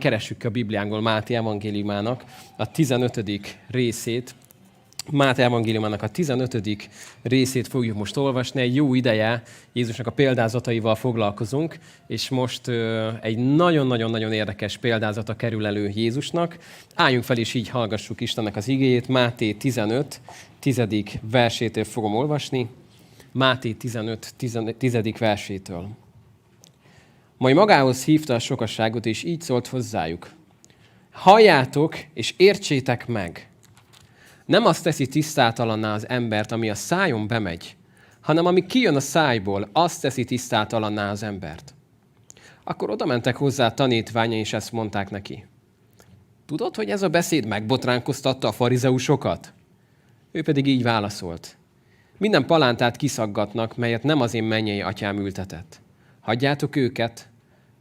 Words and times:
Keressük 0.00 0.44
a 0.44 0.50
Bibliánkból 0.50 1.00
Máté 1.00 1.34
evangéliumának 1.34 2.24
a 2.56 2.70
15. 2.70 3.24
részét. 3.70 4.34
Máté 5.10 5.42
evangéliumának 5.42 6.02
a 6.02 6.08
15. 6.08 6.88
részét 7.22 7.68
fogjuk 7.68 7.96
most 7.96 8.16
olvasni. 8.16 8.60
Egy 8.60 8.74
jó 8.74 8.94
ideje 8.94 9.42
Jézusnak 9.72 10.06
a 10.06 10.10
példázataival 10.10 10.94
foglalkozunk, 10.94 11.78
és 12.06 12.28
most 12.28 12.68
egy 13.20 13.38
nagyon-nagyon-nagyon 13.54 14.32
érdekes 14.32 14.76
példázata 14.76 15.36
kerül 15.36 15.66
elő 15.66 15.90
Jézusnak. 15.94 16.58
Álljunk 16.94 17.24
fel, 17.24 17.36
és 17.36 17.54
így 17.54 17.68
hallgassuk 17.68 18.20
Istennek 18.20 18.56
az 18.56 18.68
igéjét. 18.68 19.08
Máté 19.08 19.52
15. 19.52 20.20
10. 20.58 20.82
versétől 21.30 21.84
fogom 21.84 22.14
olvasni. 22.14 22.68
Máté 23.32 23.72
15. 23.72 24.34
10. 24.36 25.12
versétől. 25.18 25.88
Majd 27.40 27.54
magához 27.56 28.04
hívta 28.04 28.34
a 28.34 28.38
sokasságot, 28.38 29.06
és 29.06 29.22
így 29.22 29.40
szólt 29.40 29.66
hozzájuk. 29.66 30.30
Halljátok, 31.12 31.94
és 32.14 32.34
értsétek 32.36 33.06
meg. 33.06 33.48
Nem 34.46 34.66
azt 34.66 34.82
teszi 34.82 35.06
tisztátalanná 35.06 35.94
az 35.94 36.08
embert, 36.08 36.52
ami 36.52 36.70
a 36.70 36.74
szájon 36.74 37.26
bemegy, 37.26 37.76
hanem 38.20 38.46
ami 38.46 38.66
kijön 38.66 38.96
a 38.96 39.00
szájból, 39.00 39.68
azt 39.72 40.00
teszi 40.00 40.24
tisztátalanná 40.24 41.10
az 41.10 41.22
embert. 41.22 41.74
Akkor 42.64 42.90
oda 42.90 43.06
mentek 43.06 43.36
hozzá 43.36 43.66
a 43.66 43.74
tanítványa, 43.74 44.36
és 44.36 44.52
ezt 44.52 44.72
mondták 44.72 45.10
neki. 45.10 45.44
Tudod, 46.46 46.76
hogy 46.76 46.90
ez 46.90 47.02
a 47.02 47.08
beszéd 47.08 47.46
megbotránkoztatta 47.46 48.48
a 48.48 48.52
farizeusokat? 48.52 49.52
Ő 50.32 50.42
pedig 50.42 50.66
így 50.66 50.82
válaszolt. 50.82 51.56
Minden 52.18 52.46
palántát 52.46 52.96
kiszaggatnak, 52.96 53.76
melyet 53.76 54.02
nem 54.02 54.20
az 54.20 54.34
én 54.34 54.44
mennyei 54.44 54.80
atyám 54.80 55.18
ültetett. 55.18 55.80
Hagyjátok 56.20 56.76
őket, 56.76 57.29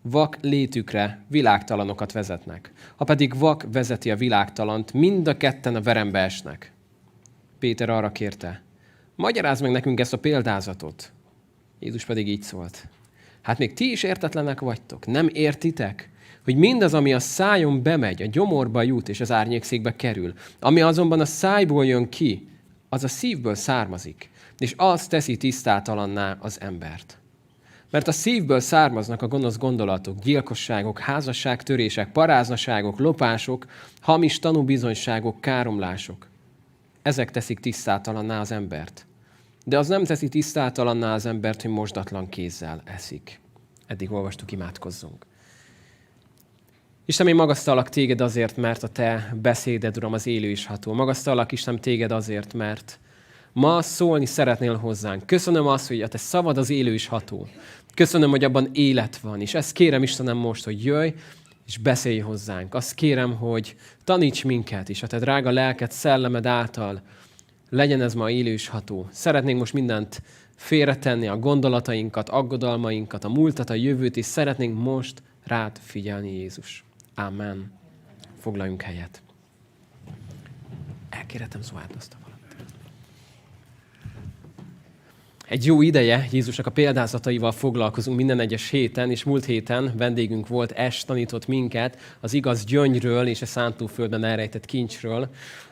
vak 0.02 0.38
létükre 0.42 1.24
világtalanokat 1.28 2.12
vezetnek. 2.12 2.72
Ha 2.96 3.04
pedig 3.04 3.38
vak 3.38 3.66
vezeti 3.72 4.12
a 4.12 4.16
világtalant, 4.16 4.94
mind 4.94 5.28
a 5.28 5.38
ketten 5.38 5.76
a 5.76 5.82
verembe 5.82 6.20
esnek. 6.20 6.72
Péter 7.60 7.90
arra 7.90 8.12
kérte, 8.12 8.62
magyarázd 9.16 9.62
meg 9.62 9.72
nekünk 9.72 10.00
ezt 10.00 10.14
a 10.14 10.20
példázatot. 10.20 11.12
Jézus 11.80 12.06
pedig 12.06 12.28
így 12.28 12.42
szólt. 12.42 12.88
Hát 13.42 13.58
még 13.58 13.74
ti 13.74 13.92
is 13.92 14.04
értetlenek 14.04 14.60
vagytok, 14.60 15.06
nem 15.06 15.30
értitek? 15.34 16.10
Hogy 16.44 16.56
mindaz, 16.56 16.94
ami 16.94 17.14
a 17.14 17.20
szájon 17.20 17.84
bemegy, 17.84 18.22
a 18.22 18.26
gyomorba 18.26 18.82
jut 18.82 19.10
és 19.10 19.20
az 19.20 19.32
árnyékszékbe 19.32 19.96
kerül, 19.96 20.34
ami 20.60 20.82
azonban 20.82 21.20
a 21.20 21.26
szájból 21.26 21.86
jön 21.86 22.10
ki, 22.10 22.48
az 22.90 23.04
a 23.04 23.08
szívből 23.08 23.56
származik, 23.56 24.30
és 24.58 24.74
az 24.78 25.08
teszi 25.08 25.38
tisztátalanná 25.38 26.38
az 26.40 26.62
embert. 26.62 27.19
Mert 27.90 28.08
a 28.08 28.12
szívből 28.12 28.60
származnak 28.60 29.22
a 29.22 29.28
gonosz 29.28 29.58
gondolatok, 29.58 30.20
gyilkosságok, 30.20 31.00
házasságtörések, 31.00 32.12
paráznaságok, 32.12 33.00
lopások, 33.00 33.66
hamis 34.02 34.40
tanúbizonyságok, 34.40 35.42
káromlások. 35.42 36.28
Ezek 37.02 37.32
teszik 37.32 37.60
tisztátalanná 37.60 38.40
az 38.40 38.52
embert. 38.52 39.06
De 39.66 39.78
az 39.78 39.88
nem 39.88 40.04
teszi 40.04 40.28
tisztátalanná 40.28 41.14
az 41.14 41.26
embert, 41.26 41.62
hogy 41.62 41.72
mosdatlan 41.72 42.30
kézzel 42.30 42.82
eszik. 42.86 43.40
Eddig 43.88 44.12
olvastuk, 44.12 44.52
imádkozzunk. 44.52 45.26
Isten, 47.06 47.28
én 47.28 47.36
magasztalak 47.36 47.90
téged 47.90 48.22
azért, 48.22 48.58
mert 48.58 48.84
a 48.84 48.88
te 48.88 49.36
beszéded, 49.42 49.98
Uram, 49.98 50.14
az 50.14 50.28
élő 50.28 50.50
is 50.50 50.66
ható. 50.66 50.94
Magasztalak, 50.94 51.52
Isten, 51.52 51.82
téged 51.82 52.12
azért, 52.12 52.54
mert 52.54 53.00
ma 53.54 53.82
szólni 53.82 54.26
szeretnél 54.26 54.76
hozzánk. 54.76 55.26
Köszönöm 55.26 55.68
azt, 55.68 55.88
hogy 55.88 56.02
a 56.02 56.08
te 56.08 56.18
szavad 56.18 56.58
az 56.58 56.70
élő 56.70 56.94
is 56.94 57.08
ható. 57.08 57.48
Köszönöm, 57.94 58.30
hogy 58.30 58.44
abban 58.44 58.70
élet 58.74 59.18
van, 59.18 59.42
és 59.42 59.54
ezt 59.54 59.72
kérem 59.72 60.04
Istenem 60.04 60.38
most, 60.38 60.64
hogy 60.64 60.86
jöjj, 60.86 61.14
és 61.66 61.78
beszélj 61.78 62.20
hozzánk. 62.20 62.74
Azt 62.74 62.94
kérem, 62.94 63.36
hogy 63.36 63.76
taníts 64.04 64.44
minket, 64.44 64.90
és 64.90 65.04
a 65.04 65.08
te 65.08 65.20
drága 65.20 65.52
lelked, 65.52 65.92
szellemed 65.92 66.46
által 66.46 67.02
legyen 67.70 68.02
ez 68.02 68.14
ma 68.14 68.30
élő 68.30 68.56
ható. 68.68 69.08
Szeretnénk 69.12 69.60
most 69.60 69.74
mindent 69.74 70.22
félretenni, 70.56 71.28
a 71.28 71.38
gondolatainkat, 71.38 72.30
aggodalmainkat, 72.30 73.24
a 73.24 73.30
múltat, 73.30 73.70
a 73.70 73.74
jövőt, 73.74 74.18
és 74.18 74.26
szeretnénk 74.26 74.80
most 74.80 75.22
rád 75.44 75.80
figyelni, 75.82 76.36
Jézus. 76.36 76.84
Amen. 77.16 77.72
Foglaljunk 78.40 78.82
helyet. 78.82 79.22
Elkérhetem 81.10 81.62
Zoát 81.62 81.96
azt 81.96 82.14
a 82.14 82.28
Egy 85.50 85.66
jó 85.66 85.82
ideje 85.82 86.28
Jézusnak 86.32 86.66
a 86.66 86.72
példázataival 86.72 87.52
foglalkozunk 87.52 88.18
minden 88.18 88.40
egyes 88.40 88.70
héten, 88.70 89.12
és 89.12 89.24
múlt 89.24 89.46
héten 89.46 89.94
vendégünk 89.98 90.48
volt, 90.48 90.72
Es 90.72 91.06
tanított 91.06 91.48
minket 91.48 91.98
az 92.20 92.34
igaz 92.34 92.64
gyöngyről 92.64 93.28
és 93.28 93.42
a 93.42 93.46
szántóföldben 93.46 94.24
elrejtett 94.24 94.66
kincsről. 94.66 95.30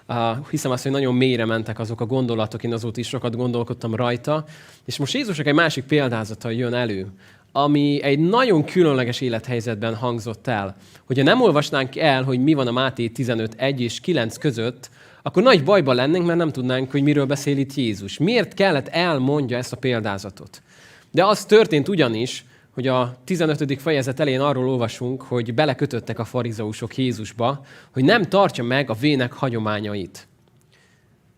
Uh, 0.07 0.15
hiszem 0.49 0.71
azt, 0.71 0.83
hogy 0.83 0.91
nagyon 0.91 1.15
mélyre 1.15 1.45
mentek 1.45 1.79
azok 1.79 2.01
a 2.01 2.05
gondolatok, 2.05 2.63
én 2.63 2.73
azóta 2.73 2.99
is 2.99 3.07
sokat 3.07 3.35
gondolkodtam 3.35 3.95
rajta. 3.95 4.45
És 4.85 4.97
most 4.97 5.13
Jézusnak 5.13 5.47
egy 5.47 5.53
másik 5.53 5.83
példázata 5.83 6.49
jön 6.49 6.73
elő, 6.73 7.07
ami 7.51 8.03
egy 8.03 8.19
nagyon 8.19 8.65
különleges 8.65 9.21
élethelyzetben 9.21 9.95
hangzott 9.95 10.47
el. 10.47 10.75
Hogyha 11.05 11.23
nem 11.23 11.41
olvasnánk 11.41 11.95
el, 11.95 12.23
hogy 12.23 12.43
mi 12.43 12.53
van 12.53 12.67
a 12.67 12.71
Máté 12.71 13.07
15, 13.07 13.53
1 13.57 13.81
és 13.81 13.99
9 13.99 14.37
között, 14.37 14.89
akkor 15.27 15.43
nagy 15.43 15.63
bajba 15.63 15.93
lennénk, 15.93 16.25
mert 16.25 16.37
nem 16.37 16.51
tudnánk, 16.51 16.91
hogy 16.91 17.03
miről 17.03 17.25
beszél 17.25 17.57
itt 17.57 17.73
Jézus. 17.73 18.17
Miért 18.17 18.53
kellett 18.53 18.87
elmondja 18.87 19.57
ezt 19.57 19.73
a 19.73 19.77
példázatot? 19.77 20.61
De 21.11 21.25
az 21.25 21.45
történt 21.45 21.87
ugyanis, 21.87 22.45
hogy 22.73 22.87
a 22.87 23.17
15. 23.23 23.81
fejezet 23.81 24.19
elején 24.19 24.39
arról 24.39 24.69
olvasunk, 24.69 25.21
hogy 25.21 25.53
belekötöttek 25.53 26.19
a 26.19 26.25
farizeusok 26.25 26.97
Jézusba, 26.97 27.65
hogy 27.93 28.03
nem 28.03 28.23
tartja 28.23 28.63
meg 28.63 28.89
a 28.89 28.93
vének 28.93 29.33
hagyományait. 29.33 30.27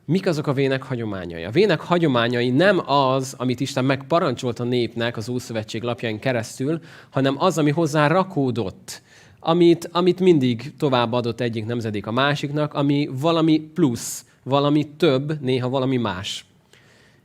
Mik 0.05 0.27
azok 0.27 0.47
a 0.47 0.53
vének 0.53 0.83
hagyományai? 0.83 1.43
A 1.43 1.51
vének 1.51 1.79
hagyományai 1.79 2.49
nem 2.49 2.89
az, 2.89 3.33
amit 3.37 3.59
Isten 3.59 3.85
megparancsolt 3.85 4.59
a 4.59 4.63
népnek 4.63 5.17
az 5.17 5.29
Ószövetség 5.29 5.81
lapjain 5.81 6.19
keresztül, 6.19 6.79
hanem 7.09 7.35
az, 7.37 7.57
ami 7.57 7.71
hozzá 7.71 8.07
rakódott 8.07 9.01
amit, 9.39 9.89
amit 9.91 10.19
mindig 10.19 10.73
továbbadott 10.77 11.41
egyik 11.41 11.65
nemzedék 11.65 12.07
a 12.07 12.11
másiknak, 12.11 12.73
ami 12.73 13.09
valami 13.11 13.59
plusz, 13.59 14.25
valami 14.43 14.87
több, 14.97 15.41
néha 15.41 15.69
valami 15.69 15.97
más. 15.97 16.45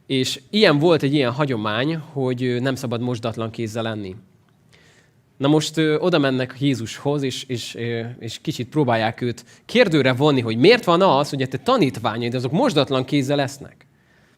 És 0.07 0.41
ilyen 0.51 0.79
volt 0.79 1.03
egy 1.03 1.15
ilyen 1.15 1.33
hagyomány, 1.33 1.97
hogy 1.97 2.57
nem 2.61 2.75
szabad 2.75 3.01
mosdatlan 3.01 3.51
kézzel 3.51 3.83
lenni. 3.83 4.17
Na 5.37 5.49
most 5.49 5.77
ö, 5.77 5.99
oda 5.99 6.19
mennek 6.19 6.57
Jézushoz, 6.61 7.23
és, 7.23 7.45
és, 7.47 7.75
ö, 7.75 8.01
és 8.19 8.39
kicsit 8.41 8.69
próbálják 8.69 9.21
őt 9.21 9.45
kérdőre 9.65 10.13
vonni, 10.13 10.41
hogy 10.41 10.57
miért 10.57 10.85
van 10.85 11.03
az, 11.03 11.31
hogy 11.31 11.43
a 11.43 11.49
te 11.49 11.59
tanítványaid 11.59 12.35
azok 12.35 12.53
mosdatlan 12.53 13.05
kézzel 13.05 13.37
lesznek. 13.37 13.87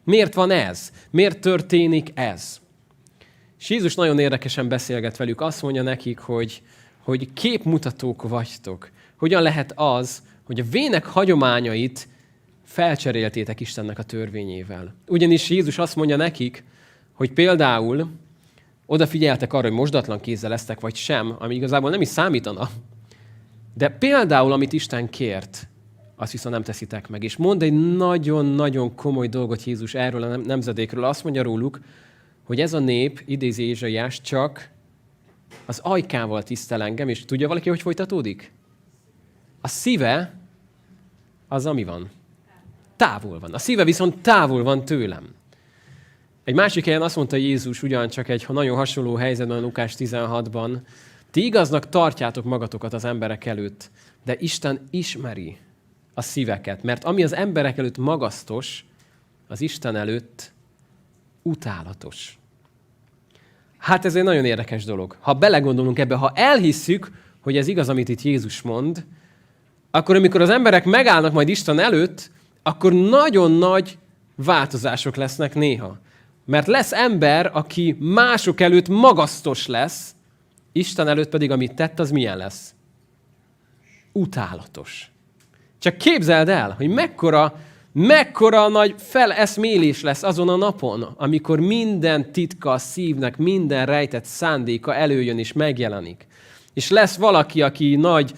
Miért 0.03 0.33
van 0.33 0.51
ez? 0.51 0.91
Miért 1.09 1.39
történik 1.39 2.11
ez? 2.13 2.59
És 3.59 3.69
Jézus 3.69 3.95
nagyon 3.95 4.19
érdekesen 4.19 4.67
beszélget 4.67 5.17
velük. 5.17 5.41
Azt 5.41 5.61
mondja 5.61 5.81
nekik, 5.81 6.19
hogy, 6.19 6.61
hogy 7.07 7.33
képmutatók 7.33 8.29
vagytok. 8.29 8.89
Hogyan 9.15 9.41
lehet 9.41 9.73
az, 9.75 10.21
hogy 10.43 10.59
a 10.59 10.63
vének 10.71 11.05
hagyományait 11.05 12.07
felcseréltétek 12.63 13.59
Istennek 13.59 13.99
a 13.99 14.03
törvényével. 14.03 14.93
Ugyanis 15.07 15.49
Jézus 15.49 15.77
azt 15.77 15.95
mondja 15.95 16.15
nekik, 16.15 16.63
hogy 17.13 17.31
például 17.31 18.09
odafigyeltek 18.85 19.53
arra, 19.53 19.67
hogy 19.67 19.77
mosdatlan 19.77 20.19
kézzel 20.19 20.49
lesztek, 20.49 20.79
vagy 20.79 20.95
sem, 20.95 21.35
ami 21.39 21.55
igazából 21.55 21.89
nem 21.89 22.01
is 22.01 22.07
számítana. 22.07 22.69
De 23.73 23.89
például, 23.89 24.51
amit 24.51 24.73
Isten 24.73 25.09
kért, 25.09 25.67
azt 26.15 26.31
viszont 26.31 26.55
nem 26.55 26.63
teszitek 26.63 27.09
meg. 27.09 27.23
És 27.23 27.37
mond 27.37 27.63
egy 27.63 27.95
nagyon-nagyon 27.95 28.95
komoly 28.95 29.27
dolgot 29.27 29.63
Jézus 29.63 29.93
erről 29.93 30.23
a 30.23 30.35
nemzedékről. 30.37 31.03
Azt 31.03 31.23
mondja 31.23 31.43
róluk, 31.43 31.79
hogy 32.43 32.59
ez 32.59 32.73
a 32.73 32.79
nép, 32.79 33.23
idézi 33.25 33.63
Ézsaiás, 33.63 34.21
csak 34.21 34.75
az 35.65 35.79
ajkával 35.83 36.43
tisztel 36.43 36.81
engem, 36.83 37.09
és 37.09 37.25
tudja 37.25 37.47
valaki, 37.47 37.69
hogy 37.69 37.81
folytatódik? 37.81 38.51
A 39.61 39.67
szíve 39.67 40.33
az, 41.47 41.65
ami 41.65 41.83
van. 41.83 42.09
Távol 42.95 43.39
van. 43.39 43.53
A 43.53 43.57
szíve 43.57 43.83
viszont 43.83 44.21
távol 44.21 44.63
van 44.63 44.85
tőlem. 44.85 45.35
Egy 46.43 46.55
másik 46.55 46.85
helyen 46.85 47.01
azt 47.01 47.15
mondta 47.15 47.35
Jézus 47.35 47.83
ugyancsak 47.83 48.27
egy 48.27 48.45
nagyon 48.47 48.75
hasonló 48.75 49.15
helyzetben, 49.15 49.61
Lukás 49.61 49.95
16-ban, 49.97 50.79
ti 51.31 51.45
igaznak 51.45 51.89
tartjátok 51.89 52.45
magatokat 52.45 52.93
az 52.93 53.05
emberek 53.05 53.45
előtt, 53.45 53.91
de 54.25 54.35
Isten 54.39 54.87
ismeri 54.89 55.57
a 56.13 56.21
szíveket, 56.21 56.83
mert 56.83 57.03
ami 57.03 57.23
az 57.23 57.33
emberek 57.33 57.77
előtt 57.77 57.97
magasztos, 57.97 58.85
az 59.47 59.61
Isten 59.61 59.95
előtt 59.95 60.53
utálatos. 61.41 62.39
Hát 63.87 64.05
ez 64.05 64.15
egy 64.15 64.23
nagyon 64.23 64.45
érdekes 64.45 64.83
dolog. 64.83 65.15
Ha 65.19 65.33
belegondolunk 65.33 65.99
ebbe, 65.99 66.15
ha 66.15 66.31
elhisszük, 66.35 67.11
hogy 67.41 67.57
ez 67.57 67.67
igaz, 67.67 67.89
amit 67.89 68.09
itt 68.09 68.21
Jézus 68.21 68.61
mond, 68.61 69.05
akkor 69.91 70.15
amikor 70.15 70.41
az 70.41 70.49
emberek 70.49 70.85
megállnak 70.85 71.33
majd 71.33 71.49
Isten 71.49 71.79
előtt, 71.79 72.31
akkor 72.63 72.93
nagyon 72.93 73.51
nagy 73.51 73.97
változások 74.35 75.15
lesznek 75.15 75.55
néha. 75.55 75.99
Mert 76.45 76.67
lesz 76.67 76.91
ember, 76.93 77.49
aki 77.53 77.97
mások 77.99 78.61
előtt 78.61 78.87
magasztos 78.87 79.67
lesz, 79.67 80.15
Isten 80.71 81.07
előtt 81.07 81.29
pedig, 81.29 81.51
amit 81.51 81.75
tett, 81.75 81.99
az 81.99 82.11
milyen 82.11 82.37
lesz? 82.37 82.73
utálatos. 84.11 85.11
Csak 85.79 85.97
képzeld 85.97 86.49
el, 86.49 86.71
hogy 86.77 86.87
mekkora, 86.87 87.59
mekkora 87.91 88.67
nagy 88.67 88.95
feleszmélés 88.97 90.01
lesz 90.01 90.23
azon 90.23 90.49
a 90.49 90.55
napon, 90.55 91.01
amikor 91.01 91.59
minden 91.59 92.31
titka 92.31 92.71
a 92.71 92.77
szívnek, 92.77 93.37
minden 93.37 93.85
rejtett 93.85 94.25
szándéka 94.25 94.95
előjön 94.95 95.39
és 95.39 95.53
megjelenik. 95.53 96.27
És 96.73 96.89
lesz 96.89 97.15
valaki, 97.15 97.61
aki 97.61 97.95
nagy 97.95 98.31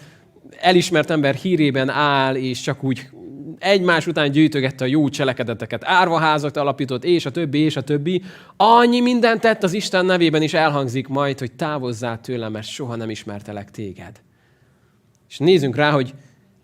elismert 0.60 1.10
ember 1.10 1.36
hírében 1.36 1.90
áll, 1.90 2.36
és 2.36 2.62
csak 2.62 2.84
úgy 2.84 3.10
egymás 3.60 4.08
után 4.08 4.32
gyűjtögette 4.32 4.84
a 4.84 4.88
jó 4.88 5.10
cselekedeteket, 5.10 5.82
árvaházat 5.86 6.58
alapított, 6.58 7.04
és 7.04 7.26
a 7.26 7.32
többi, 7.32 7.60
és 7.60 7.76
a 7.76 7.82
többi. 7.82 8.22
Annyi 8.58 9.00
mindent 9.00 9.42
tett 9.42 9.64
az 9.64 9.74
Isten 9.74 10.06
nevében, 10.06 10.42
is 10.42 10.54
elhangzik 10.54 11.08
majd, 11.08 11.40
hogy 11.40 11.52
távozzál 11.52 12.22
tőlem, 12.22 12.52
mert 12.52 12.68
soha 12.68 12.96
nem 12.96 13.10
ismertelek 13.10 13.72
téged. 13.72 14.22
És 15.30 15.38
nézzünk 15.38 15.76
rá, 15.76 15.92
hogy 15.92 16.14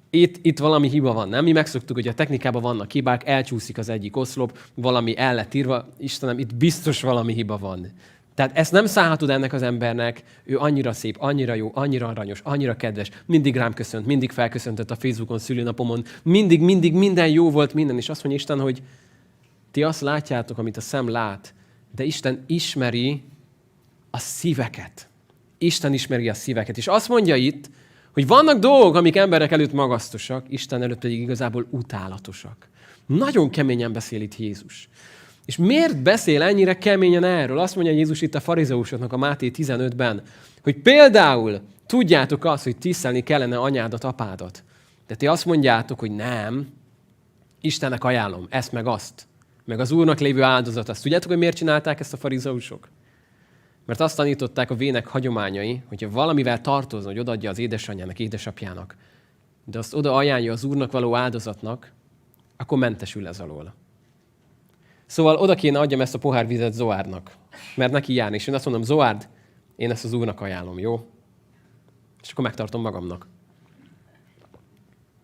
itt, 0.09 0.45
itt 0.45 0.59
valami 0.59 0.89
hiba 0.89 1.13
van, 1.13 1.29
nem? 1.29 1.43
Mi 1.43 1.51
megszoktuk, 1.51 1.95
hogy 1.95 2.07
a 2.07 2.13
technikában 2.13 2.61
vannak 2.61 2.91
hibák, 2.91 3.27
elcsúszik 3.27 3.77
az 3.77 3.89
egyik 3.89 4.17
oszlop, 4.17 4.57
valami 4.73 5.17
el 5.17 5.35
lett 5.35 5.53
írva. 5.53 5.87
Istenem, 5.97 6.39
itt 6.39 6.55
biztos 6.55 7.01
valami 7.01 7.33
hiba 7.33 7.57
van. 7.57 7.87
Tehát 8.35 8.57
ezt 8.57 8.71
nem 8.71 8.85
szállhatod 8.85 9.29
ennek 9.29 9.53
az 9.53 9.61
embernek, 9.61 10.23
ő 10.43 10.57
annyira 10.57 10.93
szép, 10.93 11.15
annyira 11.19 11.53
jó, 11.53 11.71
annyira 11.73 12.07
aranyos, 12.07 12.39
annyira 12.43 12.75
kedves, 12.75 13.09
mindig 13.25 13.55
rám 13.55 13.73
köszönt, 13.73 14.05
mindig 14.05 14.31
felköszöntött 14.31 14.91
a 14.91 14.95
Facebookon, 14.95 15.39
szülőnapomon, 15.39 16.03
mindig, 16.23 16.61
mindig 16.61 16.93
minden 16.93 17.27
jó 17.27 17.51
volt, 17.51 17.73
minden, 17.73 17.97
és 17.97 18.09
azt 18.09 18.23
mondja 18.23 18.41
Isten, 18.41 18.59
hogy 18.59 18.81
ti 19.71 19.83
azt 19.83 20.01
látjátok, 20.01 20.57
amit 20.57 20.77
a 20.77 20.81
szem 20.81 21.09
lát, 21.09 21.53
de 21.95 22.03
Isten 22.03 22.43
ismeri 22.47 23.23
a 24.11 24.17
szíveket. 24.19 25.07
Isten 25.57 25.93
ismeri 25.93 26.29
a 26.29 26.33
szíveket. 26.33 26.77
És 26.77 26.87
azt 26.87 27.09
mondja 27.09 27.35
itt, 27.35 27.69
hogy 28.15 28.27
vannak 28.27 28.59
dolgok, 28.59 28.95
amik 28.95 29.15
emberek 29.15 29.51
előtt 29.51 29.73
magasztosak, 29.73 30.45
Isten 30.49 30.81
előtt 30.81 30.99
pedig 30.99 31.19
igazából 31.19 31.67
utálatosak. 31.69 32.67
Nagyon 33.05 33.49
keményen 33.49 33.93
beszél 33.93 34.21
itt 34.21 34.37
Jézus. 34.37 34.89
És 35.45 35.57
miért 35.57 36.01
beszél 36.01 36.41
ennyire 36.41 36.77
keményen 36.77 37.23
erről? 37.23 37.59
Azt 37.59 37.75
mondja 37.75 37.93
Jézus 37.93 38.21
itt 38.21 38.35
a 38.35 38.39
farizeusoknak 38.39 39.13
a 39.13 39.17
Máté 39.17 39.51
15-ben, 39.55 40.21
hogy 40.63 40.75
például 40.75 41.59
tudjátok 41.85 42.45
azt, 42.45 42.63
hogy 42.63 42.77
tisztelni 42.77 43.23
kellene 43.23 43.57
anyádat, 43.57 44.03
apádat. 44.03 44.63
De 45.07 45.15
ti 45.15 45.27
azt 45.27 45.45
mondjátok, 45.45 45.99
hogy 45.99 46.11
nem, 46.11 46.67
Istennek 47.61 48.03
ajánlom, 48.03 48.47
ezt 48.49 48.71
meg 48.71 48.87
azt, 48.87 49.27
meg 49.65 49.79
az 49.79 49.91
Úrnak 49.91 50.19
lévő 50.19 50.41
áldozat. 50.41 50.89
Azt 50.89 51.01
tudjátok, 51.01 51.29
hogy 51.29 51.37
miért 51.37 51.57
csinálták 51.57 51.99
ezt 51.99 52.13
a 52.13 52.17
farizeusok? 52.17 52.89
Mert 53.85 53.99
azt 53.99 54.15
tanították 54.15 54.69
a 54.69 54.75
vének 54.75 55.07
hagyományai, 55.07 55.81
hogyha 55.87 56.09
valamivel 56.09 56.61
tartozna, 56.61 57.09
hogy 57.09 57.19
odaadja 57.19 57.49
az 57.49 57.59
édesanyjának, 57.59 58.19
édesapjának, 58.19 58.95
de 59.65 59.77
azt 59.77 59.93
oda 59.93 60.15
ajánlja 60.15 60.51
az 60.51 60.63
Úrnak 60.63 60.91
való 60.91 61.15
áldozatnak, 61.15 61.91
akkor 62.57 62.77
mentesül 62.77 63.27
ez 63.27 63.39
alól. 63.39 63.73
Szóval 65.05 65.35
oda 65.35 65.55
kéne 65.55 65.79
adjam 65.79 66.01
ezt 66.01 66.15
a 66.15 66.17
pohár 66.17 66.47
vizet 66.47 66.73
Zoárnak, 66.73 67.31
mert 67.75 67.91
neki 67.91 68.13
járni. 68.13 68.35
És 68.35 68.47
én 68.47 68.55
azt 68.55 68.65
mondom, 68.65 68.83
Zoárd, 68.83 69.29
én 69.75 69.91
ezt 69.91 70.03
az 70.03 70.13
úrnak 70.13 70.41
ajánlom, 70.41 70.79
jó? 70.79 71.05
És 72.21 72.31
akkor 72.31 72.43
megtartom 72.43 72.81
magamnak. 72.81 73.27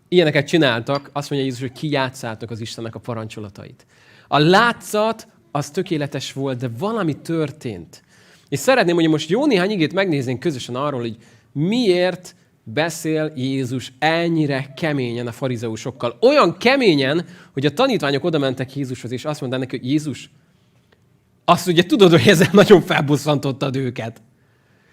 Ilyeneket 0.08 0.48
csináltak, 0.48 1.10
azt 1.14 1.30
mondja 1.30 1.48
Jézus, 1.48 1.62
hogy 1.62 1.72
kijátszáltak 1.80 2.52
az 2.52 2.60
Istennek 2.60 2.96
a 2.96 3.00
parancsolatait. 3.00 3.86
A 4.28 4.38
látszat 4.38 5.28
az 5.52 5.70
tökéletes 5.70 6.34
volt, 6.34 6.60
de 6.60 6.70
valami 6.78 7.22
történt. 7.22 8.04
És 8.52 8.60
szeretném, 8.60 8.96
hogy 8.96 9.10
most 9.10 9.30
jó 9.30 9.46
néhány 9.46 9.72
igét 9.72 9.94
megnéznénk 9.94 10.40
közösen 10.40 10.76
arról, 10.76 11.00
hogy 11.00 11.18
miért 11.52 12.36
beszél 12.64 13.32
Jézus 13.36 13.94
ennyire 14.00 14.74
keményen 14.76 15.28
a 15.28 15.32
farizeusokkal. 15.32 16.18
Olyan 16.22 16.58
keményen, 16.58 17.26
hogy 17.54 17.66
a 17.66 17.74
tanítványok 17.74 18.24
oda 18.24 18.38
mentek 18.38 18.76
Jézushoz, 18.76 19.12
és 19.12 19.26
azt 19.26 19.40
mondták 19.40 19.62
neki, 19.62 19.78
hogy 19.78 19.90
Jézus, 19.90 20.30
azt 21.46 21.68
ugye 21.68 21.84
tudod, 21.84 22.12
hogy 22.12 22.28
ezzel 22.28 22.50
nagyon 22.52 22.82
felbosszantottad 22.82 23.76
őket. 23.76 24.22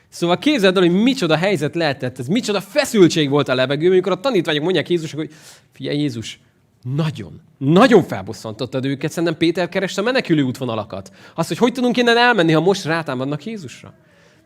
Szóval 0.08 0.38
képzeld 0.38 0.76
el, 0.76 0.82
hogy 0.82 1.02
micsoda 1.02 1.36
helyzet 1.36 1.74
lehetett 1.74 2.18
ez, 2.18 2.26
micsoda 2.26 2.60
feszültség 2.60 3.28
volt 3.28 3.48
a 3.48 3.54
levegő, 3.54 3.90
amikor 3.90 4.12
a 4.12 4.20
tanítványok 4.20 4.62
mondják 4.62 4.88
Jézusnak, 4.88 5.20
hogy 5.20 5.32
figyelj 5.72 5.98
Jézus, 5.98 6.40
nagyon, 6.82 7.40
nagyon 7.58 8.02
felbosszantottad 8.02 8.84
őket. 8.84 9.10
Szerintem 9.10 9.38
Péter 9.38 9.68
kereste 9.68 10.02
menekülő 10.02 10.42
útvonalakat. 10.42 11.12
Azt, 11.34 11.48
hogy 11.48 11.58
hogy 11.58 11.72
tudunk 11.72 11.96
innen 11.96 12.16
elmenni, 12.16 12.52
ha 12.52 12.60
most 12.60 12.84
rátámadnak 12.84 13.44
Jézusra. 13.44 13.94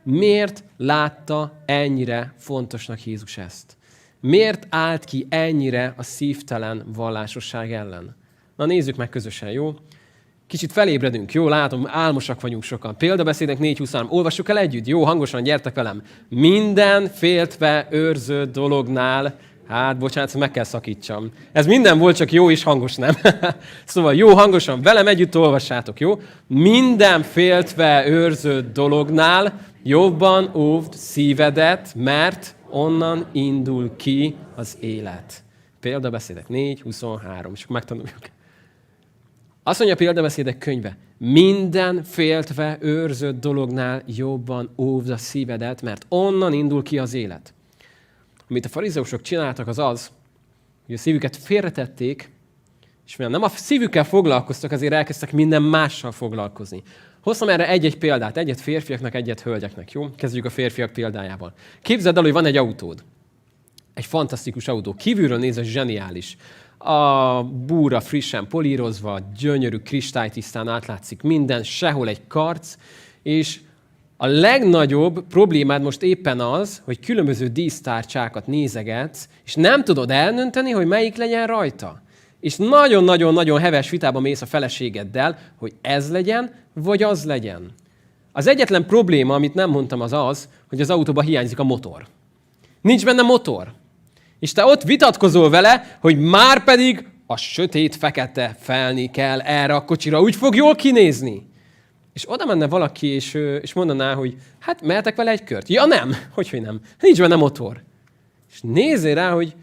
Miért 0.05 0.65
látta 0.77 1.63
ennyire 1.67 2.35
fontosnak 2.39 3.05
Jézus 3.05 3.39
ezt? 3.39 3.77
Miért 4.21 4.67
állt 4.71 5.05
ki 5.05 5.27
ennyire 5.29 5.95
a 5.97 6.03
szívtelen 6.03 6.85
vallásosság 6.95 7.73
ellen? 7.73 8.17
Na 8.57 8.67
nézzük 8.67 8.97
meg 8.97 9.09
közösen, 9.09 9.51
jó? 9.51 9.75
Kicsit 10.47 10.73
felébredünk, 10.73 11.33
jó? 11.33 11.49
Látom, 11.49 11.87
álmosak 11.87 12.41
vagyunk 12.41 12.63
sokan. 12.63 12.97
Példabeszédek 12.97 13.59
4.23. 13.59 14.09
Olvassuk 14.09 14.49
el 14.49 14.59
együtt, 14.59 14.87
jó? 14.87 15.05
Hangosan, 15.05 15.43
gyertek 15.43 15.75
velem. 15.75 16.03
Minden 16.29 17.09
féltve 17.09 17.87
őrző 17.91 18.45
dolognál 18.45 19.39
Hát, 19.73 19.99
bocsánat, 19.99 20.35
meg 20.35 20.51
kell 20.51 20.65
szakítsam. 20.65 21.31
Ez 21.53 21.67
minden 21.67 21.99
volt, 21.99 22.17
csak 22.17 22.33
jó 22.33 22.51
és 22.51 22.63
hangos, 22.63 22.97
nem? 22.97 23.15
szóval 23.85 24.15
jó, 24.15 24.29
hangosan, 24.35 24.83
velem 24.83 25.07
együtt 25.07 25.37
olvassátok, 25.37 26.01
jó? 26.01 26.21
Minden 26.47 27.23
féltve 27.23 28.07
őrző 28.07 28.71
dolognál 28.73 29.61
jobban 29.83 30.51
óvd 30.55 30.95
szívedet, 30.95 31.95
mert 31.95 32.55
onnan 32.71 33.27
indul 33.33 33.97
ki 33.97 34.35
az 34.57 34.77
élet. 34.81 35.43
Példabeszédek 35.81 36.49
4, 36.49 36.81
23, 36.81 37.53
és 37.55 37.67
megtanuljuk. 37.67 38.19
Azt 39.63 39.79
mondja 39.79 39.97
a 39.97 39.99
példabeszédek 39.99 40.59
könyve, 40.59 40.97
minden 41.19 42.03
féltve 42.05 42.79
őrzött 42.81 43.41
dolognál 43.41 44.03
jobban 44.07 44.71
óvd 44.77 45.11
a 45.11 45.17
szívedet, 45.17 45.83
mert 45.83 46.07
onnan 46.09 46.53
indul 46.53 46.83
ki 46.83 46.99
az 46.99 47.15
élet. 47.15 47.55
Amit 48.53 48.65
a 48.65 48.69
farizeusok 48.69 49.23
csináltak, 49.23 49.69
az 49.69 49.79
az, 49.79 50.11
hogy 50.87 50.95
a 50.95 50.99
szívüket 50.99 51.37
félretették, 51.37 52.31
és 53.07 53.17
mivel 53.17 53.33
nem 53.33 53.43
a 53.43 53.49
szívükkel 53.49 54.05
foglalkoztak, 54.05 54.73
azért 54.73 54.93
elkezdtek 54.93 55.33
minden 55.33 55.63
mással 55.63 56.13
foglalkozni. 56.13 56.83
Hoztam 57.23 57.49
erre 57.49 57.69
egy-egy 57.69 57.99
példát, 57.99 58.37
egyet 58.37 58.61
férfiaknak, 58.61 59.15
egyet 59.15 59.41
hölgyeknek, 59.41 59.93
jó? 59.93 60.11
Kezdjük 60.17 60.45
a 60.45 60.51
férfiak 60.51 60.93
példájával. 60.93 61.53
Képzeld 61.83 62.17
el, 62.17 62.23
hogy 62.23 62.33
van 62.33 62.45
egy 62.45 62.57
autód. 62.57 63.05
Egy 63.95 64.07
fantasztikus 64.07 64.69
autó. 64.69 64.95
Kívülről 64.95 65.39
nézve 65.39 65.63
zseniális. 65.63 66.37
A 66.79 67.43
búra 67.43 68.01
frissen 68.01 68.47
polírozva, 68.47 69.19
gyönyörű, 69.39 69.77
kristálytisztán 69.77 70.69
átlátszik 70.69 71.23
minden, 71.23 71.63
sehol 71.63 72.09
egy 72.09 72.27
karc, 72.27 72.77
és 73.23 73.61
a 74.23 74.27
legnagyobb 74.27 75.25
problémád 75.29 75.83
most 75.83 76.03
éppen 76.03 76.41
az, 76.41 76.83
hogy 76.85 77.01
különböző 77.01 77.47
dísztárcsákat 77.47 78.47
nézegetsz, 78.47 79.29
és 79.45 79.55
nem 79.55 79.85
tudod 79.85 80.11
elnönteni, 80.11 80.71
hogy 80.71 80.87
melyik 80.87 81.17
legyen 81.17 81.47
rajta. 81.47 82.03
És 82.41 82.57
nagyon-nagyon-nagyon 82.57 83.59
heves 83.61 83.91
vitába 83.91 84.21
mész 84.21 84.43
a 84.43 84.47
feleségeddel, 84.47 85.39
hogy 85.59 85.73
ez 85.81 86.11
legyen, 86.11 86.55
vagy 86.75 87.03
az 87.03 87.25
legyen. 87.25 87.71
Az 88.33 88.47
egyetlen 88.47 88.87
probléma, 88.87 89.35
amit 89.35 89.55
nem 89.55 89.71
mondtam, 89.71 90.01
az 90.01 90.13
az, 90.13 90.49
hogy 90.69 90.81
az 90.81 90.91
autóban 90.91 91.25
hiányzik 91.25 91.59
a 91.59 91.65
motor. 91.65 92.07
Nincs 92.81 93.05
benne 93.05 93.23
motor. 93.23 93.73
És 94.39 94.53
te 94.53 94.65
ott 94.65 94.83
vitatkozol 94.83 95.51
vele, 95.51 95.99
hogy 96.01 96.19
már 96.19 96.65
pedig 96.65 97.07
a 97.27 97.37
sötét 97.37 97.97
fekete 97.97 98.57
felni 98.61 99.11
kell 99.11 99.41
erre 99.41 99.75
a 99.75 99.85
kocsira. 99.85 100.21
Úgy 100.21 100.37
fog 100.37 100.55
jól 100.55 100.75
kinézni. 100.75 101.51
És 102.13 102.31
oda 102.31 102.45
menne 102.45 102.69
valaki, 102.69 103.07
és, 103.07 103.35
és 103.61 103.73
mondaná, 103.73 104.15
hogy 104.15 104.37
hát 104.59 104.83
mehetek 104.83 105.17
vele 105.17 105.31
egy 105.31 105.45
kört. 105.45 105.69
Ja 105.69 105.85
nem, 105.85 106.15
hogy, 106.35 106.51
hogy 106.51 106.61
nem. 106.61 106.81
Nincs 107.01 107.19
benne 107.19 107.37
motor. 107.37 107.83
És 108.53 108.61
nézzél 108.63 109.15
rá, 109.15 109.33
hogy 109.33 109.55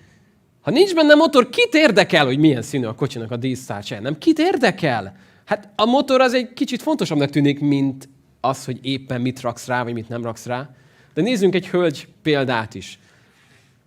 ha 0.61 0.71
nincs 0.71 0.95
benne 0.95 1.13
motor, 1.13 1.49
kit 1.49 1.73
érdekel, 1.73 2.25
hogy 2.25 2.37
milyen 2.37 2.61
színű 2.61 2.85
a 2.85 2.95
kocsinak 2.95 3.31
a 3.31 3.35
dísztárcsája? 3.35 4.01
Nem, 4.01 4.17
kit 4.17 4.39
érdekel? 4.39 5.15
Hát 5.45 5.69
a 5.75 5.85
motor 5.85 6.21
az 6.21 6.33
egy 6.33 6.53
kicsit 6.53 6.81
fontosabbnak 6.81 7.29
tűnik, 7.29 7.59
mint 7.59 8.09
az, 8.41 8.65
hogy 8.65 8.79
éppen 8.81 9.21
mit 9.21 9.41
raksz 9.41 9.67
rá, 9.67 9.83
vagy 9.83 9.93
mit 9.93 10.09
nem 10.09 10.23
raksz 10.23 10.45
rá. 10.45 10.69
De 11.13 11.21
nézzünk 11.21 11.55
egy 11.55 11.67
hölgy 11.67 12.07
példát 12.21 12.75
is. 12.75 12.99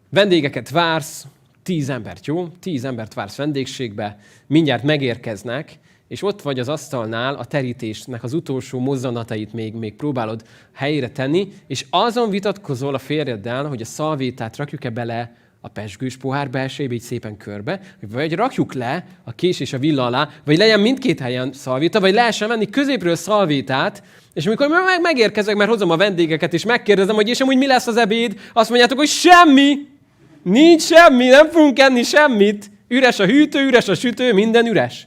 Vendégeket 0.08 0.70
vársz, 0.70 1.26
tíz 1.62 1.88
embert, 1.88 2.26
jó? 2.26 2.48
Tíz 2.48 2.84
embert 2.84 3.14
vársz 3.14 3.36
vendégségbe, 3.36 4.18
mindjárt 4.46 4.82
megérkeznek, 4.82 5.78
és 6.12 6.22
ott 6.22 6.42
vagy 6.42 6.58
az 6.58 6.68
asztalnál 6.68 7.34
a 7.34 7.44
terítésnek 7.44 8.22
az 8.22 8.32
utolsó 8.32 8.78
mozzanatait 8.78 9.52
még, 9.52 9.74
még 9.74 9.94
próbálod 9.94 10.42
helyre 10.72 11.08
tenni, 11.08 11.48
és 11.66 11.86
azon 11.90 12.30
vitatkozol 12.30 12.94
a 12.94 12.98
férjeddel, 12.98 13.64
hogy 13.64 13.80
a 13.80 13.84
szalvétát 13.84 14.56
rakjuk-e 14.56 14.90
bele 14.90 15.32
a 15.60 15.68
pesgős 15.68 16.16
pohár 16.16 16.50
belsébe, 16.50 16.94
így 16.94 17.00
szépen 17.00 17.36
körbe, 17.36 17.80
vagy 18.10 18.32
rakjuk 18.32 18.74
le 18.74 19.04
a 19.24 19.32
kés 19.32 19.60
és 19.60 19.72
a 19.72 19.78
villa 19.78 20.06
alá, 20.06 20.28
vagy 20.44 20.56
legyen 20.56 20.80
mindkét 20.80 21.20
helyen 21.20 21.52
szalvéta, 21.52 22.00
vagy 22.00 22.14
lehessen 22.14 22.48
menni 22.48 22.66
középről 22.66 23.16
szalvétát, 23.16 24.02
és 24.34 24.46
amikor 24.46 24.68
meg 24.68 25.00
megérkezek, 25.00 25.56
mert 25.56 25.70
hozom 25.70 25.90
a 25.90 25.96
vendégeket, 25.96 26.54
és 26.54 26.64
megkérdezem, 26.64 27.14
hogy 27.14 27.28
és 27.28 27.40
amúgy 27.40 27.56
mi 27.56 27.66
lesz 27.66 27.86
az 27.86 27.96
ebéd, 27.96 28.40
azt 28.52 28.68
mondjátok, 28.68 28.98
hogy 28.98 29.08
semmi. 29.08 29.78
Nincs 30.42 30.82
semmi, 30.82 31.26
nem 31.26 31.48
fogunk 31.50 31.78
enni 31.78 32.02
semmit. 32.02 32.70
Üres 32.88 33.18
a 33.18 33.24
hűtő, 33.24 33.66
üres 33.66 33.88
a 33.88 33.94
sütő, 33.94 34.32
minden 34.32 34.66
üres. 34.66 35.06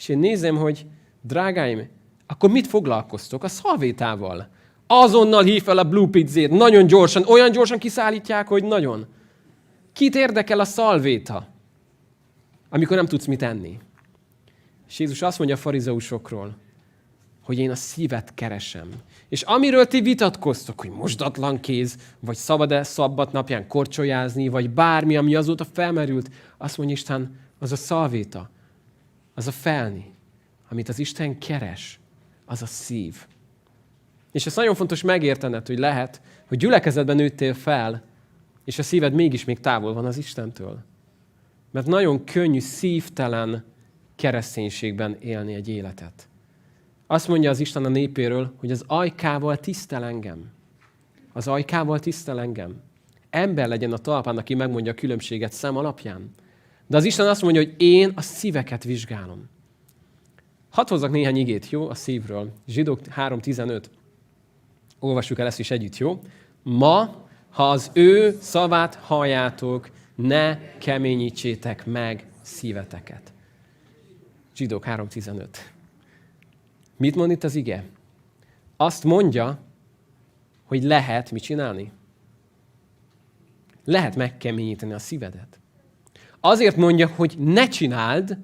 És 0.00 0.08
én 0.08 0.18
nézem, 0.18 0.56
hogy 0.56 0.86
drágáim, 1.22 1.88
akkor 2.26 2.50
mit 2.50 2.66
foglalkoztok? 2.66 3.44
A 3.44 3.48
szalvétával. 3.48 4.48
Azonnal 4.86 5.42
hív 5.42 5.62
fel 5.62 5.78
a 5.78 5.84
Blue 5.84 6.08
Pizzét, 6.08 6.50
nagyon 6.50 6.86
gyorsan, 6.86 7.24
olyan 7.26 7.50
gyorsan 7.50 7.78
kiszállítják, 7.78 8.48
hogy 8.48 8.64
nagyon. 8.64 9.06
Kit 9.92 10.14
érdekel 10.14 10.60
a 10.60 10.64
szalvéta, 10.64 11.46
amikor 12.70 12.96
nem 12.96 13.06
tudsz 13.06 13.26
mit 13.26 13.42
enni? 13.42 13.78
És 14.88 14.98
Jézus 14.98 15.22
azt 15.22 15.38
mondja 15.38 15.56
a 15.56 15.60
farizeusokról, 15.60 16.56
hogy 17.42 17.58
én 17.58 17.70
a 17.70 17.74
szívet 17.74 18.34
keresem. 18.34 18.88
És 19.28 19.42
amiről 19.42 19.86
ti 19.86 20.00
vitatkoztok, 20.00 20.80
hogy 20.80 20.90
mosdatlan 20.90 21.60
kéz, 21.60 21.96
vagy 22.20 22.36
szabad-e 22.36 22.82
szabbat 22.82 23.32
napján 23.32 23.66
korcsolyázni, 23.66 24.48
vagy 24.48 24.70
bármi, 24.70 25.16
ami 25.16 25.34
azóta 25.34 25.64
felmerült, 25.64 26.30
azt 26.58 26.76
mondja 26.76 26.94
Isten, 26.94 27.38
az 27.58 27.72
a 27.72 27.76
szalvéta, 27.76 28.50
az 29.40 29.46
a 29.46 29.50
felni, 29.50 30.14
amit 30.68 30.88
az 30.88 30.98
Isten 30.98 31.38
keres, 31.38 32.00
az 32.44 32.62
a 32.62 32.66
szív. 32.66 33.26
És 34.32 34.46
ez 34.46 34.56
nagyon 34.56 34.74
fontos 34.74 35.02
megértened, 35.02 35.66
hogy 35.66 35.78
lehet, 35.78 36.20
hogy 36.48 36.58
gyülekezetben 36.58 37.16
nőttél 37.16 37.54
fel, 37.54 38.02
és 38.64 38.78
a 38.78 38.82
szíved 38.82 39.12
mégis 39.12 39.44
még 39.44 39.60
távol 39.60 39.92
van 39.92 40.04
az 40.04 40.16
Istentől. 40.16 40.82
Mert 41.70 41.86
nagyon 41.86 42.24
könnyű 42.24 42.60
szívtelen 42.60 43.64
kereszténységben 44.16 45.16
élni 45.20 45.54
egy 45.54 45.68
életet. 45.68 46.28
Azt 47.06 47.28
mondja 47.28 47.50
az 47.50 47.60
Isten 47.60 47.84
a 47.84 47.88
népéről, 47.88 48.54
hogy 48.56 48.70
az 48.70 48.84
ajkával 48.86 49.56
tisztel 49.56 50.04
engem. 50.04 50.50
Az 51.32 51.48
ajkával 51.48 51.98
tisztel 51.98 52.40
engem. 52.40 52.80
Ember 53.30 53.68
legyen 53.68 53.92
a 53.92 53.98
talpán, 53.98 54.36
aki 54.36 54.54
megmondja 54.54 54.92
a 54.92 54.94
különbséget 54.94 55.52
szem 55.52 55.76
alapján. 55.76 56.30
De 56.90 56.96
az 56.96 57.04
Isten 57.04 57.28
azt 57.28 57.42
mondja, 57.42 57.62
hogy 57.62 57.74
én 57.78 58.12
a 58.14 58.20
szíveket 58.20 58.84
vizsgálom. 58.84 59.48
Hadd 60.70 60.88
hozzak 60.88 61.10
néhány 61.10 61.36
igét, 61.36 61.70
jó? 61.70 61.88
A 61.88 61.94
szívről. 61.94 62.52
Zsidók 62.68 63.00
3.15. 63.16 63.84
Olvassuk 64.98 65.38
el 65.38 65.46
ezt 65.46 65.58
is 65.58 65.70
együtt, 65.70 65.96
jó? 65.96 66.20
Ma, 66.62 67.26
ha 67.50 67.70
az 67.70 67.90
ő 67.92 68.38
szavát 68.40 68.94
halljátok, 68.94 69.90
ne 70.14 70.58
keményítsétek 70.78 71.86
meg 71.86 72.26
szíveteket. 72.42 73.32
Zsidók 74.54 74.84
3.15. 74.86 75.46
Mit 76.96 77.16
mond 77.16 77.30
itt 77.30 77.44
az 77.44 77.54
ige? 77.54 77.84
Azt 78.76 79.04
mondja, 79.04 79.58
hogy 80.64 80.82
lehet 80.82 81.30
mit 81.30 81.42
csinálni? 81.42 81.92
Lehet 83.84 84.16
megkeményíteni 84.16 84.92
a 84.92 84.98
szívedet. 84.98 85.59
Azért 86.40 86.76
mondja, 86.76 87.10
hogy 87.16 87.34
ne 87.38 87.68
csináld, 87.68 88.38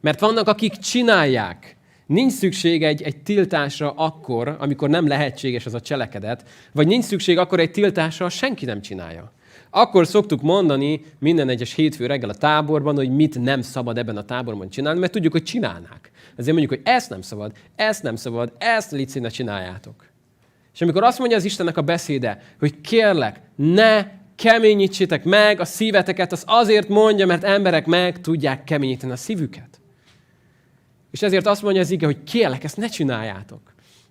mert 0.00 0.20
vannak, 0.20 0.48
akik 0.48 0.72
csinálják. 0.76 1.76
Nincs 2.06 2.32
szükség 2.32 2.84
egy, 2.84 3.02
egy 3.02 3.16
tiltásra 3.16 3.90
akkor, 3.90 4.56
amikor 4.58 4.88
nem 4.88 5.06
lehetséges 5.06 5.66
az 5.66 5.74
a 5.74 5.80
cselekedet, 5.80 6.48
vagy 6.72 6.86
nincs 6.86 7.04
szükség 7.04 7.38
akkor 7.38 7.60
egy 7.60 7.70
tiltásra, 7.70 8.28
senki 8.28 8.64
nem 8.64 8.80
csinálja. 8.80 9.32
Akkor 9.70 10.06
szoktuk 10.06 10.42
mondani 10.42 11.04
minden 11.18 11.48
egyes 11.48 11.74
hétfő 11.74 12.06
reggel 12.06 12.28
a 12.28 12.34
táborban, 12.34 12.94
hogy 12.94 13.10
mit 13.10 13.38
nem 13.38 13.62
szabad 13.62 13.98
ebben 13.98 14.16
a 14.16 14.24
táborban 14.24 14.68
csinálni, 14.68 14.98
mert 15.00 15.12
tudjuk, 15.12 15.32
hogy 15.32 15.42
csinálnák. 15.42 16.10
Ezért 16.36 16.56
mondjuk, 16.56 16.80
hogy 16.80 16.94
ezt 16.94 17.10
nem 17.10 17.22
szabad, 17.22 17.52
ezt 17.76 18.02
nem 18.02 18.16
szabad, 18.16 18.52
ezt 18.58 18.90
lici 18.90 19.18
ne 19.18 19.28
csináljátok. 19.28 20.06
És 20.74 20.80
amikor 20.80 21.02
azt 21.02 21.18
mondja 21.18 21.36
az 21.36 21.44
Istennek 21.44 21.76
a 21.76 21.82
beszéde, 21.82 22.42
hogy 22.58 22.80
kérlek, 22.80 23.40
ne 23.56 24.06
keményítsétek 24.42 25.24
meg 25.24 25.60
a 25.60 25.64
szíveteket, 25.64 26.32
az 26.32 26.44
azért 26.46 26.88
mondja, 26.88 27.26
mert 27.26 27.44
emberek 27.44 27.86
meg 27.86 28.20
tudják 28.20 28.64
keményíteni 28.64 29.12
a 29.12 29.16
szívüket. 29.16 29.80
És 31.10 31.22
ezért 31.22 31.46
azt 31.46 31.62
mondja 31.62 31.80
az 31.80 31.90
ige, 31.90 32.06
hogy 32.06 32.22
kérlek, 32.24 32.64
ezt 32.64 32.76
ne 32.76 32.88
csináljátok. 32.88 33.60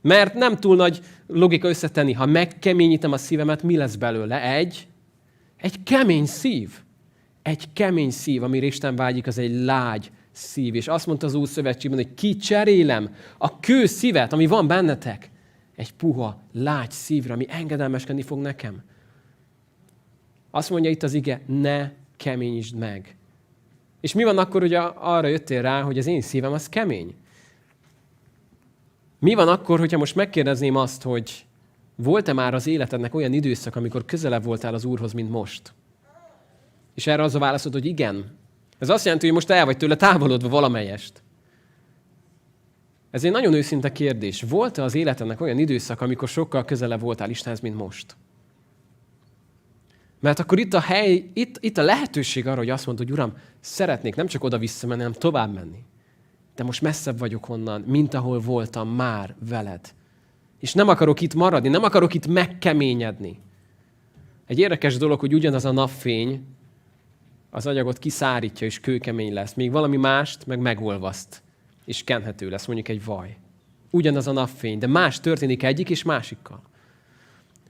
Mert 0.02 0.34
nem 0.34 0.58
túl 0.58 0.76
nagy 0.76 1.00
logika 1.28 1.68
összetenni. 1.68 2.14
Ha 2.14 2.26
megkeményítem 2.26 3.12
a 3.12 3.18
szívemet, 3.18 3.64
mi 3.64 3.78
lesz 3.78 3.96
belőle? 3.96 4.42
Egy, 4.42 4.88
egy 5.58 5.84
kemény 5.84 6.26
szív. 6.26 6.70
Egy 7.42 7.64
kemény 7.74 8.12
szív, 8.12 8.44
amire 8.44 8.66
Isten 8.66 8.96
vágyik, 8.96 9.28
az 9.28 9.38
egy 9.38 9.64
lágy 9.64 10.12
szív. 10.32 10.76
És 10.76 10.88
azt 10.88 11.06
mondta 11.06 11.26
az 11.26 11.34
Úr 11.34 11.48
Szövetségben, 11.48 12.00
hogy 12.00 12.14
kicserélem 12.14 13.16
a 13.38 13.60
kő 13.60 13.86
szívet, 13.86 14.34
ami 14.34 14.48
van 14.48 14.68
bennetek, 14.68 15.32
egy 15.76 15.94
puha, 15.94 16.42
lágy 16.54 16.92
szívre, 16.92 17.34
ami 17.34 17.46
engedelmeskedni 17.50 18.22
fog 18.22 18.40
nekem. 18.40 18.84
Azt 20.52 20.70
mondja 20.70 20.90
itt 20.90 21.04
az 21.04 21.14
ige, 21.14 21.42
ne 21.46 21.92
keményítsd 22.18 22.76
meg. 22.76 23.16
És 24.02 24.14
mi 24.14 24.24
van 24.24 24.38
akkor, 24.38 24.62
hogy 24.62 24.74
arra 24.96 25.28
jöttél 25.28 25.62
rá, 25.62 25.82
hogy 25.82 25.98
az 25.98 26.08
én 26.08 26.22
szívem 26.22 26.54
az 26.54 26.70
kemény? 26.70 27.16
Mi 29.20 29.34
van 29.34 29.48
akkor, 29.48 29.80
hogyha 29.80 29.98
most 29.98 30.16
megkérdezném 30.16 30.76
azt, 30.76 31.04
hogy 31.04 31.46
volt-e 31.96 32.34
már 32.34 32.54
az 32.54 32.68
életednek 32.68 33.16
olyan 33.16 33.34
időszak, 33.34 33.76
amikor 33.76 34.06
közelebb 34.06 34.44
voltál 34.44 34.74
az 34.74 34.86
Úrhoz, 34.86 35.14
mint 35.14 35.30
most? 35.30 35.74
És 36.96 37.08
erre 37.08 37.24
az 37.24 37.36
a 37.36 37.40
válaszod, 37.40 37.74
hogy 37.74 37.86
igen. 37.86 38.38
Ez 38.80 38.90
azt 38.90 39.04
jelenti, 39.04 39.26
hogy 39.26 39.36
most 39.36 39.50
el 39.50 39.66
vagy 39.66 39.78
tőle 39.78 39.96
távolodva 39.96 40.50
valamelyest. 40.50 41.24
Ez 43.12 43.24
egy 43.24 43.32
nagyon 43.32 43.54
őszinte 43.54 43.92
kérdés. 43.92 44.42
Volt-e 44.42 44.84
az 44.84 44.96
életednek 44.96 45.42
olyan 45.42 45.58
időszak, 45.58 46.02
amikor 46.02 46.28
sokkal 46.28 46.66
közelebb 46.66 47.00
voltál 47.00 47.30
Istenhez, 47.30 47.60
mint 47.60 47.76
most? 47.76 48.16
Mert 50.22 50.40
akkor 50.40 50.60
itt 50.60 50.74
a 50.74 50.80
hely, 50.80 51.30
itt, 51.34 51.58
itt 51.60 51.78
a 51.78 51.82
lehetőség 51.82 52.48
arra, 52.48 52.58
hogy 52.58 52.70
azt 52.70 52.86
mondod, 52.86 53.08
hogy 53.08 53.14
Uram, 53.14 53.34
szeretnék 53.60 54.16
nem 54.16 54.28
csak 54.28 54.44
oda 54.44 54.58
visszamenni, 54.58 55.02
hanem 55.02 55.18
tovább 55.20 55.54
menni. 55.54 55.84
De 56.56 56.64
most 56.64 56.82
messzebb 56.82 57.20
vagyok 57.20 57.50
onnan, 57.50 57.82
mint 57.82 58.14
ahol 58.14 58.40
voltam 58.40 58.90
már 58.90 59.36
veled. 59.50 59.94
És 60.60 60.74
nem 60.74 60.88
akarok 60.88 61.22
itt 61.22 61.34
maradni, 61.34 61.70
nem 61.70 61.84
akarok 61.84 62.14
itt 62.14 62.28
megkeményedni. 62.28 63.40
Egy 64.48 64.60
érdekes 64.60 64.98
dolog, 64.98 65.20
hogy 65.20 65.34
ugyanaz 65.34 65.66
a 65.66 65.72
napfény 65.72 66.46
az 67.50 67.68
agyagot 67.68 67.98
kiszárítja, 67.98 68.68
és 68.68 68.80
kőkemény 68.80 69.34
lesz. 69.34 69.54
Még 69.54 69.72
valami 69.72 69.98
mást 69.98 70.46
meg 70.46 70.60
megolvaszt, 70.60 71.42
és 71.86 72.04
kenhető 72.04 72.50
lesz, 72.50 72.66
mondjuk 72.66 72.88
egy 72.88 73.06
vaj. 73.06 73.38
Ugyanaz 73.90 74.28
a 74.28 74.32
napfény, 74.32 74.78
de 74.78 74.88
más 74.88 75.20
történik 75.20 75.64
egyik 75.64 75.90
és 75.90 76.04
másikkal. 76.04 76.62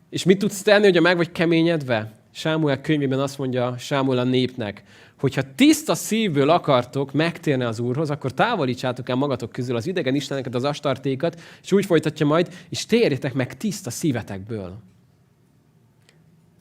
És 0.10 0.24
mit 0.24 0.40
tudsz 0.40 0.62
tenni, 0.62 0.84
hogyha 0.84 1.02
meg 1.02 1.18
vagy 1.18 1.32
keményedve? 1.32 2.21
Sámuel 2.32 2.82
könyvében 2.82 3.20
azt 3.20 3.38
mondja 3.38 3.78
Sámuel 3.78 4.18
a 4.18 4.24
népnek, 4.24 4.84
hogy 5.20 5.36
ha 5.36 5.42
tiszta 5.56 5.96
szívből 5.96 6.50
akartok 6.50 7.12
megtérni 7.14 7.64
az 7.64 7.80
Úrhoz, 7.80 8.10
akkor 8.10 8.34
távolítsátok 8.34 9.10
el 9.10 9.16
magatok 9.16 9.52
közül 9.52 9.76
az 9.76 9.88
idegen 9.88 10.16
isteneket, 10.16 10.56
az 10.56 10.64
astartékat, 10.64 11.42
és 11.62 11.72
úgy 11.72 11.86
folytatja 11.86 12.26
majd, 12.26 12.54
és 12.70 12.86
térjetek 12.86 13.34
meg 13.34 13.58
tiszta 13.58 13.90
szívetekből. 13.90 14.78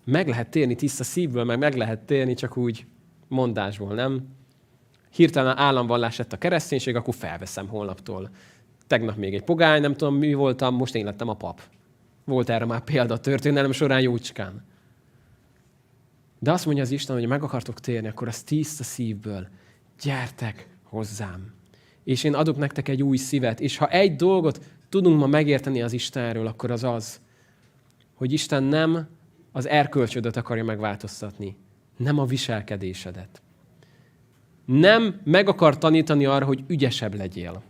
Meg 0.04 0.28
lehet 0.28 0.48
térni 0.48 0.74
tiszta 0.74 1.04
szívből, 1.04 1.44
meg 1.44 1.58
meg 1.58 1.74
lehet 1.74 1.98
térni 1.98 2.34
csak 2.34 2.56
úgy 2.56 2.86
mondásból, 3.28 3.94
nem? 3.94 4.22
Hirtelen 5.12 5.58
államvallás 5.58 6.16
lett 6.16 6.32
a 6.32 6.38
kereszténység, 6.38 6.96
akkor 6.96 7.14
felveszem 7.14 7.68
holnaptól. 7.68 8.30
Tegnap 8.86 9.16
még 9.16 9.34
egy 9.34 9.42
pogány, 9.42 9.80
nem 9.80 9.94
tudom 9.94 10.14
mi 10.14 10.34
voltam, 10.34 10.74
most 10.74 10.94
én 10.94 11.04
lettem 11.04 11.28
a 11.28 11.34
pap. 11.34 11.60
Volt 12.24 12.50
erre 12.50 12.64
már 12.64 12.80
példa 12.80 13.14
a 13.14 13.18
történelem 13.18 13.72
során 13.72 14.00
jócskán. 14.00 14.68
De 16.42 16.52
azt 16.52 16.64
mondja 16.64 16.82
az 16.82 16.90
Isten, 16.90 17.16
hogy 17.16 17.26
meg 17.26 17.42
akartok 17.42 17.80
térni, 17.80 18.08
akkor 18.08 18.28
az 18.28 18.42
tiszta 18.42 18.84
szívből. 18.84 19.48
Gyertek 20.02 20.68
hozzám. 20.82 21.52
És 22.04 22.24
én 22.24 22.34
adok 22.34 22.56
nektek 22.56 22.88
egy 22.88 23.02
új 23.02 23.16
szívet. 23.16 23.60
És 23.60 23.76
ha 23.76 23.88
egy 23.88 24.16
dolgot 24.16 24.64
tudunk 24.88 25.18
ma 25.18 25.26
megérteni 25.26 25.82
az 25.82 25.92
Istenről, 25.92 26.46
akkor 26.46 26.70
az 26.70 26.84
az, 26.84 27.20
hogy 28.14 28.32
Isten 28.32 28.62
nem 28.62 29.08
az 29.52 29.68
erkölcsödet 29.68 30.36
akarja 30.36 30.64
megváltoztatni, 30.64 31.56
nem 31.96 32.18
a 32.18 32.24
viselkedésedet. 32.24 33.42
Nem 34.64 35.20
meg 35.24 35.48
akar 35.48 35.78
tanítani 35.78 36.24
arra, 36.24 36.44
hogy 36.44 36.64
ügyesebb 36.66 37.14
legyél. 37.14 37.62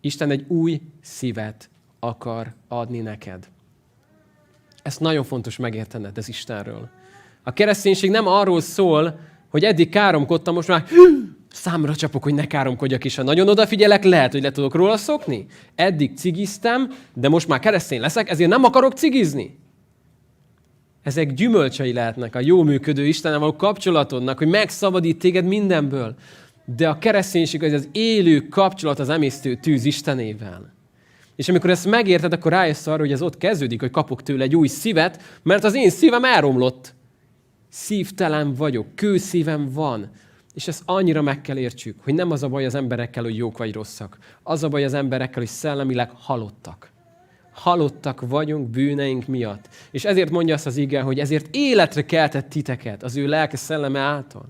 Isten 0.00 0.30
egy 0.30 0.44
új 0.48 0.80
szívet 1.00 1.70
akar 1.98 2.54
adni 2.68 3.00
neked. 3.00 3.50
Ezt 4.82 5.00
nagyon 5.00 5.24
fontos 5.24 5.56
megértened 5.56 6.18
az 6.18 6.28
Istenről. 6.28 6.88
A 7.42 7.52
kereszténység 7.52 8.10
nem 8.10 8.26
arról 8.26 8.60
szól, 8.60 9.18
hogy 9.50 9.64
eddig 9.64 9.88
káromkodtam, 9.88 10.54
most 10.54 10.68
már 10.68 10.84
számra 11.50 11.94
csapok, 11.94 12.22
hogy 12.22 12.34
ne 12.34 12.46
káromkodjak, 12.46 13.04
és 13.04 13.16
ha 13.16 13.22
nagyon 13.22 13.48
odafigyelek, 13.48 14.04
lehet, 14.04 14.32
hogy 14.32 14.42
le 14.42 14.50
tudok 14.50 14.74
róla 14.74 14.96
szokni. 14.96 15.46
Eddig 15.74 16.16
cigiztem, 16.16 16.92
de 17.14 17.28
most 17.28 17.48
már 17.48 17.58
keresztény 17.58 18.00
leszek, 18.00 18.30
ezért 18.30 18.50
nem 18.50 18.64
akarok 18.64 18.92
cigizni. 18.92 19.58
Ezek 21.02 21.34
gyümölcsei 21.34 21.92
lehetnek 21.92 22.34
a 22.34 22.40
jó 22.40 22.62
működő 22.62 23.06
Istennel 23.06 23.38
való 23.38 23.56
kapcsolatodnak, 23.56 24.38
hogy 24.38 24.48
megszabadít 24.48 25.18
téged 25.18 25.44
mindenből. 25.44 26.14
De 26.64 26.88
a 26.88 26.98
kereszténység 26.98 27.62
az 27.62 27.72
az 27.72 27.88
élő 27.92 28.48
kapcsolat 28.48 28.98
az 28.98 29.08
emésztő 29.08 29.54
tűz 29.54 29.84
Istenével. 29.84 30.72
És 31.40 31.48
amikor 31.48 31.70
ezt 31.70 31.86
megérted, 31.86 32.32
akkor 32.32 32.52
rájössz 32.52 32.86
arra, 32.86 32.98
hogy 32.98 33.12
ez 33.12 33.22
ott 33.22 33.36
kezdődik, 33.36 33.80
hogy 33.80 33.90
kapok 33.90 34.22
tőle 34.22 34.42
egy 34.44 34.56
új 34.56 34.66
szívet, 34.66 35.22
mert 35.42 35.64
az 35.64 35.74
én 35.74 35.90
szívem 35.90 36.24
elromlott. 36.24 36.94
szívtelen 37.68 38.54
vagyok, 38.54 38.94
kőszívem 38.94 39.72
van. 39.72 40.10
És 40.54 40.68
ezt 40.68 40.82
annyira 40.84 41.22
meg 41.22 41.40
kell 41.40 41.56
értsük, 41.56 41.98
hogy 42.02 42.14
nem 42.14 42.30
az 42.30 42.42
a 42.42 42.48
baj 42.48 42.64
az 42.64 42.74
emberekkel, 42.74 43.22
hogy 43.22 43.36
jók 43.36 43.58
vagy 43.58 43.74
rosszak. 43.74 44.18
Az 44.42 44.64
a 44.64 44.68
baj 44.68 44.84
az 44.84 44.94
emberekkel, 44.94 45.38
hogy 45.38 45.50
szellemileg 45.50 46.10
halottak. 46.14 46.92
Halottak 47.52 48.20
vagyunk 48.28 48.68
bűneink 48.68 49.26
miatt. 49.26 49.68
És 49.90 50.04
ezért 50.04 50.30
mondja 50.30 50.54
azt 50.54 50.66
az 50.66 50.76
ige, 50.76 51.00
hogy 51.00 51.18
ezért 51.18 51.48
életre 51.50 52.04
keltett 52.04 52.48
titeket 52.48 53.02
az 53.02 53.16
ő 53.16 53.26
lelke 53.26 53.56
szelleme 53.56 53.98
által. 53.98 54.48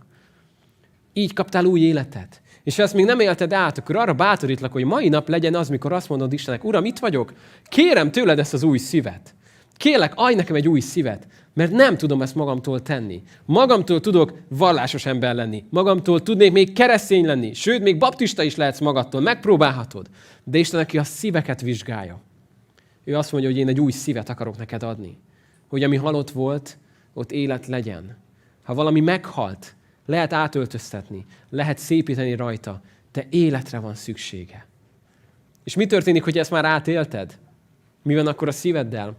Így 1.13 1.33
kaptál 1.33 1.65
új 1.65 1.81
életet. 1.81 2.41
És 2.65 2.77
ha 2.77 2.83
ezt 2.83 2.95
még 2.95 3.05
nem 3.05 3.21
élted 3.21 3.53
át, 3.53 3.79
akkor 3.79 3.97
arra 3.97 4.13
bátorítlak, 4.13 4.73
hogy 4.73 4.85
mai 4.85 5.09
nap 5.09 5.29
legyen 5.29 5.55
az, 5.55 5.69
mikor 5.69 5.93
azt 5.93 6.09
mondod 6.09 6.33
Istennek, 6.33 6.65
Uram, 6.65 6.85
itt 6.85 6.99
vagyok, 6.99 7.33
kérem 7.65 8.11
tőled 8.11 8.39
ezt 8.39 8.55
az 8.55 8.63
új 8.63 8.79
szívet. 8.79 9.35
Kérlek, 9.77 10.13
adj 10.15 10.35
nekem 10.35 10.57
egy 10.57 10.69
új 10.69 10.81
szívet, 10.81 11.27
mert 11.55 11.73
nem 11.73 11.97
tudom 11.97 12.23
ezt 12.23 12.35
magamtól 12.35 12.83
tenni. 12.83 13.23
Magamtól 13.45 14.01
tudok 14.01 14.33
vallásos 14.49 15.07
ember 15.07 15.35
lenni. 15.35 15.65
Magamtól 15.71 16.23
tudnék 16.23 16.53
még 16.53 16.73
keresztény 16.73 17.27
lenni. 17.27 17.55
Sőt, 17.55 17.83
még 17.83 17.99
baptista 17.99 18.43
is 18.43 18.57
lehetsz 18.57 18.81
magadtól. 18.81 19.21
Megpróbálhatod. 19.21 20.07
De 20.45 20.59
Isten, 20.59 20.81
aki 20.81 20.99
a 20.99 21.05
szíveket 21.05 21.61
vizsgálja. 21.61 22.21
Ő 23.05 23.17
azt 23.17 23.33
mondja, 23.33 23.51
hogy 23.51 23.59
én 23.59 23.69
egy 23.69 23.81
új 23.81 23.91
szívet 23.91 24.29
akarok 24.29 24.59
neked 24.59 24.83
adni. 24.83 25.19
Hogy 25.69 25.83
ami 25.83 25.97
halott 25.97 26.31
volt, 26.31 26.79
ott 27.15 27.33
élet 27.33 27.67
legyen. 27.67 28.17
Ha 28.63 28.75
valami 28.75 29.01
meghalt, 29.01 29.75
lehet 30.11 30.33
átöltöztetni, 30.33 31.25
lehet 31.51 31.79
szépíteni 31.79 32.35
rajta, 32.35 32.81
de 33.13 33.27
életre 33.31 33.79
van 33.79 33.95
szüksége. 33.95 34.67
És 35.65 35.75
mi 35.75 35.87
történik, 35.87 36.25
hogy 36.25 36.39
ezt 36.39 36.51
már 36.51 36.65
átélted? 36.65 37.39
Mi 38.03 38.15
van 38.15 38.27
akkor 38.27 38.49
a 38.49 38.53
szíveddel? 38.53 39.15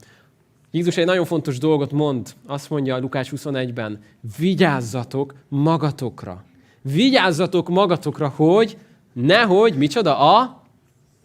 Jézus 0.71 0.97
egy 0.97 1.05
nagyon 1.05 1.25
fontos 1.25 1.57
dolgot 1.57 1.91
mond, 1.91 2.33
azt 2.45 2.69
mondja 2.69 2.95
a 2.95 2.99
Lukás 2.99 3.31
21-ben, 3.35 4.03
vigyázzatok 4.37 5.35
magatokra. 5.47 6.43
Vigyázzatok 6.81 7.69
magatokra, 7.69 8.27
hogy 8.27 8.77
nehogy, 9.13 9.77
micsoda, 9.77 10.37
a 10.37 10.63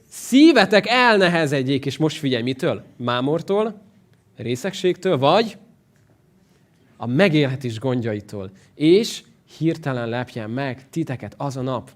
szívetek 0.08 0.86
elnehezedjék, 0.86 1.86
és 1.86 1.96
most 1.96 2.18
figyelj, 2.18 2.42
mitől? 2.42 2.84
Mámortól, 2.96 3.80
részegségtől, 4.36 5.18
vagy 5.18 5.58
a 6.96 7.06
megélhetés 7.06 7.78
gondjaitól. 7.78 8.50
És 8.74 9.22
hirtelen 9.58 10.08
lepjen 10.08 10.50
meg 10.50 10.88
titeket 10.90 11.34
az 11.36 11.56
a 11.56 11.62
nap. 11.62 11.90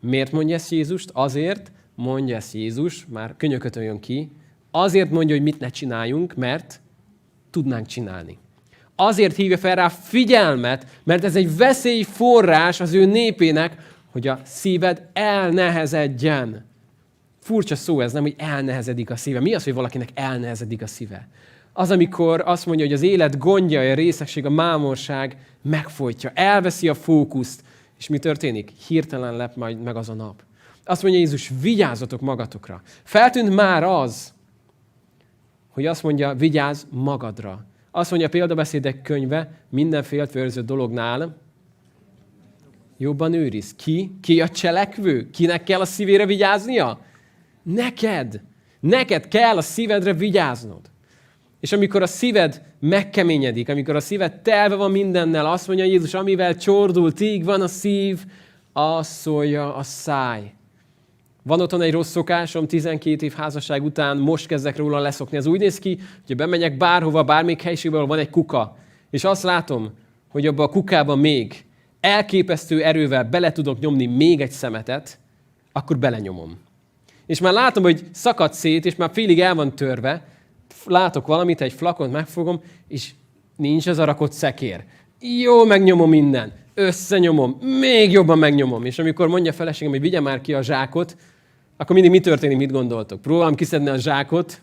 Miért 0.00 0.32
mondja 0.32 0.54
ezt 0.54 0.70
Jézust? 0.70 1.10
Azért 1.12 1.72
mondja 1.94 2.36
ezt 2.36 2.54
Jézus, 2.54 3.06
már 3.08 3.34
könyökötön 3.36 3.82
jön 3.82 4.00
ki, 4.00 4.30
azért 4.70 5.10
mondja, 5.10 5.34
hogy 5.34 5.44
mit 5.44 5.58
ne 5.58 5.68
csináljunk, 5.68 6.34
mert 6.34 6.80
tudnánk 7.50 7.86
csinálni. 7.86 8.38
Azért 8.96 9.36
hívja 9.36 9.58
fel 9.58 9.74
rá 9.74 9.88
figyelmet, 9.88 10.86
mert 11.02 11.24
ez 11.24 11.36
egy 11.36 11.56
veszélyforrás 11.56 12.80
az 12.80 12.92
ő 12.92 13.04
népének, 13.04 13.76
hogy 14.10 14.28
a 14.28 14.40
szíved 14.44 15.08
elnehezedjen. 15.12 16.64
Furcsa 17.40 17.76
szó 17.76 18.00
ez, 18.00 18.12
nem, 18.12 18.22
hogy 18.22 18.34
elnehezedik 18.38 19.10
a 19.10 19.16
szíve. 19.16 19.40
Mi 19.40 19.54
az, 19.54 19.64
hogy 19.64 19.74
valakinek 19.74 20.08
elnehezedik 20.14 20.82
a 20.82 20.86
szíve? 20.86 21.28
Az, 21.80 21.90
amikor 21.90 22.42
azt 22.44 22.66
mondja, 22.66 22.84
hogy 22.84 22.94
az 22.94 23.02
élet 23.02 23.38
gondja, 23.38 23.80
a 23.80 23.94
részegség, 23.94 24.44
a 24.44 24.50
mámorság 24.50 25.36
megfojtja, 25.62 26.30
elveszi 26.34 26.88
a 26.88 26.94
fókuszt, 26.94 27.62
és 27.98 28.08
mi 28.08 28.18
történik? 28.18 28.70
Hirtelen 28.86 29.36
lep 29.36 29.56
majd 29.56 29.82
meg 29.82 29.96
az 29.96 30.08
a 30.08 30.14
nap. 30.14 30.42
Azt 30.84 31.02
mondja 31.02 31.20
Jézus, 31.20 31.52
vigyázzatok 31.60 32.20
magatokra. 32.20 32.82
Feltűnt 33.02 33.54
már 33.54 33.82
az, 33.82 34.32
hogy 35.68 35.86
azt 35.86 36.02
mondja, 36.02 36.34
vigyázz 36.34 36.84
magadra. 36.90 37.66
Azt 37.90 38.10
mondja 38.10 38.28
a 38.28 38.30
példabeszédek 38.30 39.02
könyve, 39.02 39.52
minden 39.68 40.02
féltőrző 40.02 40.62
dolognál 40.62 41.36
jobban 42.96 43.32
őriz. 43.32 43.74
Ki? 43.74 44.10
Ki 44.22 44.40
a 44.40 44.48
cselekvő? 44.48 45.30
Kinek 45.30 45.62
kell 45.62 45.80
a 45.80 45.84
szívére 45.84 46.26
vigyáznia? 46.26 47.00
Neked. 47.62 48.40
Neked 48.80 49.28
kell 49.28 49.56
a 49.56 49.62
szívedre 49.62 50.12
vigyáznod. 50.12 50.89
És 51.60 51.72
amikor 51.72 52.02
a 52.02 52.06
szíved 52.06 52.62
megkeményedik, 52.80 53.68
amikor 53.68 53.96
a 53.96 54.00
szíved 54.00 54.40
telve 54.40 54.74
van 54.74 54.90
mindennel, 54.90 55.46
azt 55.46 55.66
mondja 55.66 55.84
Jézus, 55.84 56.14
amivel 56.14 56.56
csordult, 56.56 57.20
így 57.20 57.44
van 57.44 57.60
a 57.60 57.68
szív, 57.68 58.24
azt 58.72 59.10
szólja 59.10 59.74
a 59.74 59.82
száj. 59.82 60.52
Van 61.42 61.60
otthon 61.60 61.82
egy 61.82 61.92
rossz 61.92 62.10
szokásom, 62.10 62.66
12 62.66 63.26
év 63.26 63.32
házasság 63.32 63.84
után 63.84 64.16
most 64.16 64.46
kezdek 64.46 64.76
róla 64.76 64.98
leszokni. 64.98 65.36
Ez 65.36 65.46
úgy 65.46 65.58
néz 65.58 65.78
ki, 65.78 65.98
hogy 66.26 66.36
bemegyek 66.36 66.76
bárhova, 66.76 67.24
bármelyik 67.24 67.62
helyiségben, 67.62 68.00
ahol 68.00 68.14
van 68.14 68.24
egy 68.24 68.30
kuka, 68.30 68.76
és 69.10 69.24
azt 69.24 69.42
látom, 69.42 69.90
hogy 70.28 70.46
abban 70.46 70.66
a 70.66 70.70
kukában 70.70 71.18
még 71.18 71.64
elképesztő 72.00 72.82
erővel 72.82 73.24
bele 73.24 73.52
tudok 73.52 73.78
nyomni 73.78 74.06
még 74.06 74.40
egy 74.40 74.50
szemetet, 74.50 75.18
akkor 75.72 75.98
belenyomom. 75.98 76.58
És 77.26 77.40
már 77.40 77.52
látom, 77.52 77.82
hogy 77.82 78.04
szakad 78.12 78.52
szét, 78.52 78.84
és 78.84 78.96
már 78.96 79.10
félig 79.12 79.40
el 79.40 79.54
van 79.54 79.74
törve, 79.74 80.29
látok 80.84 81.26
valamit, 81.26 81.60
egy 81.60 81.72
flakont 81.72 82.12
megfogom, 82.12 82.60
és 82.88 83.10
nincs 83.56 83.86
az 83.86 83.98
a 83.98 84.04
rakott 84.04 84.32
szekér. 84.32 84.84
Jó, 85.20 85.64
megnyomom 85.64 86.08
minden. 86.08 86.52
Összenyomom, 86.74 87.58
még 87.80 88.10
jobban 88.10 88.38
megnyomom. 88.38 88.84
És 88.84 88.98
amikor 88.98 89.28
mondja 89.28 89.50
a 89.50 89.54
feleségem, 89.54 89.92
hogy 89.92 90.00
vigye 90.00 90.20
már 90.20 90.40
ki 90.40 90.54
a 90.54 90.62
zsákot, 90.62 91.16
akkor 91.76 91.94
mindig 91.94 92.10
mi 92.10 92.20
történik, 92.20 92.56
mit 92.56 92.72
gondoltok? 92.72 93.20
Próbálom 93.20 93.54
kiszedni 93.54 93.88
a 93.88 93.96
zsákot, 93.96 94.60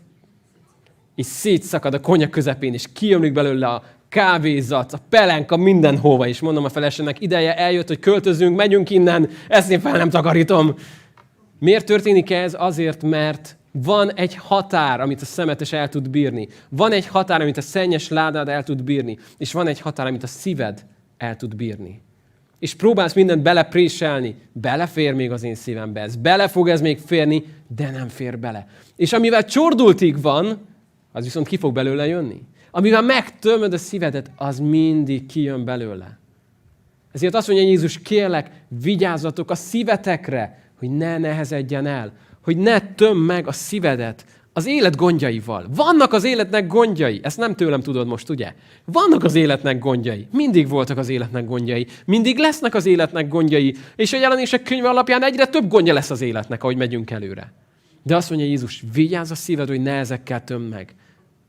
és 1.16 1.26
szétszakad 1.26 1.94
a 1.94 2.00
konyak 2.00 2.30
közepén, 2.30 2.74
és 2.74 2.86
kijömlik 2.94 3.34
belőle 3.34 3.68
a 3.68 3.84
kávézat, 4.10 4.94
a 4.94 5.00
pelenka, 5.10 5.58
mindenhova. 5.58 6.28
És 6.28 6.40
mondom 6.40 6.64
a 6.64 6.70
feleségnek, 6.70 7.22
ideje 7.22 7.56
eljött, 7.56 7.88
hogy 7.88 8.00
költözünk, 8.00 8.56
megyünk 8.56 8.90
innen, 8.90 9.30
ezt 9.48 9.72
én 9.72 9.80
fel 9.80 9.98
nem 9.98 10.10
takarítom. 10.10 10.76
Miért 11.60 11.86
történik 11.86 12.32
ez? 12.32 12.56
Azért, 12.60 13.04
mert 13.04 13.57
van 13.72 14.14
egy 14.14 14.36
határ, 14.36 15.02
amit 15.02 15.22
a 15.22 15.26
szemetes 15.26 15.72
el 15.72 15.90
tud 15.90 16.10
bírni. 16.10 16.48
Van 16.70 16.92
egy 16.92 17.08
határ, 17.08 17.42
amit 17.42 17.58
a 17.58 17.62
szennyes 17.62 18.10
ládád 18.10 18.48
el 18.48 18.64
tud 18.64 18.84
bírni. 18.84 19.18
És 19.38 19.54
van 19.54 19.68
egy 19.68 19.80
határ, 19.80 20.08
amit 20.08 20.24
a 20.24 20.28
szíved 20.28 20.86
el 21.18 21.36
tud 21.36 21.56
bírni. 21.56 22.02
És 22.60 22.76
próbálsz 22.76 23.14
mindent 23.14 23.42
belepréselni. 23.42 24.36
Belefér 24.52 25.14
még 25.14 25.32
az 25.32 25.44
én 25.44 25.56
szívembe 25.56 26.02
ez. 26.02 26.16
Bele 26.16 26.48
fog 26.48 26.70
ez 26.70 26.82
még 26.82 27.00
férni, 27.00 27.44
de 27.76 27.92
nem 27.92 28.08
fér 28.08 28.40
bele. 28.40 28.68
És 28.96 29.14
amivel 29.14 29.46
csordultig 29.46 30.22
van, 30.22 30.58
az 31.12 31.24
viszont 31.24 31.48
ki 31.48 31.58
fog 31.58 31.74
belőle 31.74 32.08
jönni. 32.08 32.42
Amivel 32.72 33.02
megtömöd 33.02 33.74
a 33.74 33.78
szívedet, 33.78 34.32
az 34.36 34.60
mindig 34.60 35.26
kijön 35.26 35.66
belőle. 35.66 36.20
Ezért 37.12 37.36
azt 37.36 37.48
mondja 37.48 37.68
Jézus, 37.68 38.02
kérlek, 38.02 38.52
vigyázzatok 38.68 39.52
a 39.52 39.56
szívetekre, 39.56 40.60
hogy 40.80 40.90
ne 40.90 41.18
nehezedjen 41.18 41.86
el 41.86 42.14
hogy 42.48 42.58
ne 42.58 42.80
töm 42.80 43.18
meg 43.18 43.48
a 43.48 43.52
szívedet 43.52 44.26
az 44.54 44.66
élet 44.66 44.96
gondjaival. 44.96 45.66
Vannak 45.76 46.14
az 46.14 46.24
életnek 46.24 46.68
gondjai. 46.68 47.20
Ezt 47.24 47.38
nem 47.38 47.56
tőlem 47.56 47.82
tudod 47.82 48.08
most, 48.08 48.30
ugye? 48.30 48.54
Vannak 48.86 49.24
az 49.24 49.36
életnek 49.36 49.80
gondjai. 49.80 50.28
Mindig 50.32 50.70
voltak 50.70 50.98
az 50.98 51.10
életnek 51.10 51.46
gondjai. 51.46 51.88
Mindig 52.06 52.38
lesznek 52.38 52.76
az 52.76 52.86
életnek 52.86 53.28
gondjai. 53.28 53.76
És 53.96 54.14
a 54.14 54.18
jelenések 54.18 54.64
könyve 54.64 54.90
alapján 54.90 55.24
egyre 55.24 55.46
több 55.46 55.68
gondja 55.68 55.94
lesz 55.94 56.10
az 56.10 56.22
életnek, 56.22 56.64
ahogy 56.64 56.78
megyünk 56.78 57.12
előre. 57.12 57.54
De 58.04 58.16
azt 58.16 58.30
mondja 58.30 58.48
Jézus, 58.48 58.84
vigyázz 58.94 59.32
a 59.32 59.36
szíved, 59.36 59.68
hogy 59.68 59.82
ne 59.82 59.94
ezekkel 59.94 60.44
töm 60.44 60.62
meg. 60.62 60.96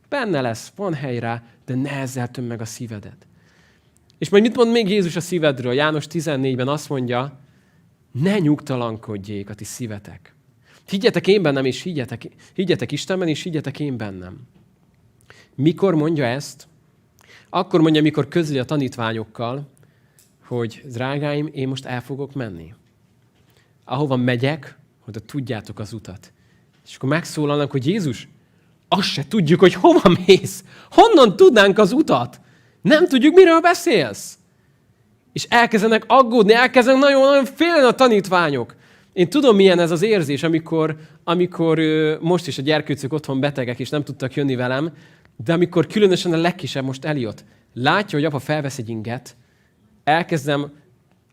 Benne 0.08 0.40
lesz, 0.40 0.72
van 0.76 0.94
hely 0.94 1.18
rá, 1.18 1.42
de 1.66 1.74
ne 1.74 1.90
ezzel 1.90 2.30
töm 2.30 2.44
meg 2.44 2.61
a 2.61 2.64
szívedet. 2.64 3.26
És 4.18 4.28
majd 4.28 4.42
mit 4.42 4.56
mond 4.56 4.70
még 4.70 4.88
Jézus 4.88 5.16
a 5.16 5.20
szívedről? 5.20 5.72
János 5.72 6.04
14-ben 6.11 6.68
azt 6.68 6.88
mondja, 6.88 7.38
ne 8.12 8.38
nyugtalankodjék 8.38 9.50
a 9.50 9.54
ti 9.54 9.64
szívetek. 9.64 10.37
Higgyetek 10.88 11.27
én 11.27 11.42
bennem, 11.42 11.64
és 11.64 11.83
higgyetek, 11.83 12.29
higgyetek 12.55 12.92
Istenben, 12.92 13.29
és 13.29 13.42
higgyetek 13.42 13.81
én 13.81 13.96
bennem. 13.96 14.40
Mikor 15.55 15.94
mondja 15.94 16.24
ezt? 16.24 16.66
Akkor 17.51 17.81
mondja, 17.81 18.03
mikor 18.03 18.29
közli 18.29 18.59
a 18.59 18.64
tanítványokkal, 18.64 19.68
hogy 20.44 20.83
drágáim, 20.85 21.48
én 21.53 21.68
most 21.68 21.85
el 21.85 22.01
fogok 22.01 22.35
menni. 22.35 22.74
Ahova 23.85 24.16
megyek, 24.16 24.79
oda 25.07 25.20
tudjátok 25.20 25.79
az 25.79 25.92
utat. 25.92 26.33
És 26.87 26.96
akkor 26.96 27.09
megszólalnak, 27.09 27.70
hogy 27.70 27.87
Jézus, 27.87 28.29
azt 28.88 29.09
se 29.09 29.29
tudjuk, 29.29 29.61
hogy 29.61 29.74
hova 29.74 30.16
mész. 30.27 30.64
Honnan 30.90 31.37
tudnánk 31.37 31.79
az 31.79 31.92
utat? 31.92 32.40
Nem 32.83 33.07
tudjuk, 33.07 33.35
miről 33.35 33.61
beszélsz. 33.61 34.38
És 35.33 35.44
elkezdenek 35.44 36.05
aggódni, 36.07 36.53
elkezdenek 36.53 37.01
nagyon-nagyon 37.01 37.44
félni 37.44 37.87
a 37.87 37.92
tanítványok. 37.92 38.77
Én 39.18 39.31
tudom, 39.31 39.57
milyen 39.57 39.78
ez 39.78 39.90
az 39.90 40.02
érzés, 40.02 40.42
amikor, 40.42 40.96
amikor 41.24 41.81
most 42.20 42.46
is 42.46 42.59
a 42.59 42.62
gyerkőcök 42.62 43.12
otthon 43.12 43.40
betegek, 43.40 43.78
és 43.78 43.88
nem 43.88 44.04
tudtak 44.04 44.35
jönni 44.35 44.54
velem, 44.54 44.92
de 45.44 45.52
amikor 45.52 45.87
különösen 45.87 46.33
a 46.33 46.37
legkisebb 46.37 46.85
most 46.85 47.04
eljött, 47.04 47.44
látja, 47.74 48.18
hogy 48.18 48.26
apa 48.26 48.38
felvesz 48.38 48.78
egy 48.78 48.88
inget, 48.88 49.37
elkezdem 50.04 50.72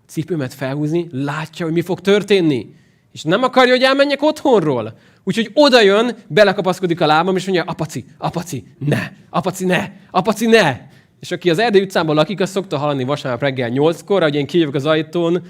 cipőmet 0.07 0.53
felhúzni, 0.53 1.07
látja, 1.11 1.65
hogy 1.65 1.73
mi 1.73 1.81
fog 1.81 2.01
történni. 2.01 2.75
És 3.11 3.23
nem 3.23 3.43
akarja, 3.43 3.71
hogy 3.73 3.83
elmenjek 3.83 4.21
otthonról. 4.21 4.97
Úgyhogy 5.23 5.51
oda 5.53 5.81
jön, 5.81 6.15
belekapaszkodik 6.27 7.01
a 7.01 7.05
lábam, 7.05 7.35
és 7.35 7.45
mondja, 7.45 7.63
apaci, 7.63 8.05
apaci, 8.17 8.63
ne, 8.79 9.11
apaci, 9.29 9.65
ne, 9.65 9.91
apaci, 10.11 10.45
ne. 10.45 10.77
És 11.19 11.31
aki 11.31 11.49
az 11.49 11.59
Erdély 11.59 11.81
utcában 11.81 12.15
lakik, 12.15 12.39
az 12.39 12.49
szokta 12.49 12.77
hallani 12.77 13.03
vasárnap 13.03 13.41
reggel 13.41 13.69
nyolckor, 13.69 14.21
hogy 14.21 14.35
én 14.35 14.45
kijövök 14.45 14.75
az 14.75 14.85
ajtón, 14.85 15.43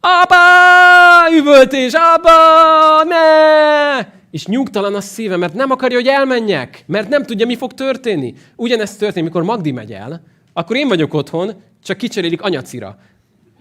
Apa! 0.00 0.85
Üvöltés! 1.32 1.92
Apa! 1.94 3.04
Ne! 3.04 4.14
És 4.30 4.46
nyugtalan 4.46 4.94
a 4.94 5.00
szíve, 5.00 5.36
mert 5.36 5.54
nem 5.54 5.70
akarja, 5.70 5.96
hogy 5.96 6.06
elmenjek, 6.06 6.84
mert 6.86 7.08
nem 7.08 7.22
tudja, 7.22 7.46
mi 7.46 7.56
fog 7.56 7.72
történni. 7.72 8.34
Ugyanezt 8.56 8.98
történik, 8.98 9.28
mikor 9.28 9.42
Magdi 9.42 9.70
megy 9.70 9.92
el, 9.92 10.22
akkor 10.52 10.76
én 10.76 10.88
vagyok 10.88 11.14
otthon, 11.14 11.52
csak 11.82 11.96
kicserélik 11.96 12.42
anyacira. 12.42 12.98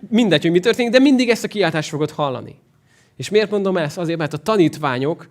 Mindegy, 0.09 0.41
hogy 0.41 0.51
mi 0.51 0.59
történik, 0.59 0.91
de 0.91 0.99
mindig 0.99 1.29
ezt 1.29 1.43
a 1.43 1.47
kiáltást 1.47 1.89
fogod 1.89 2.11
hallani. 2.11 2.55
És 3.17 3.29
miért 3.29 3.51
mondom 3.51 3.77
ezt? 3.77 3.97
Azért, 3.97 4.17
mert 4.17 4.33
a 4.33 4.37
tanítványok 4.37 5.27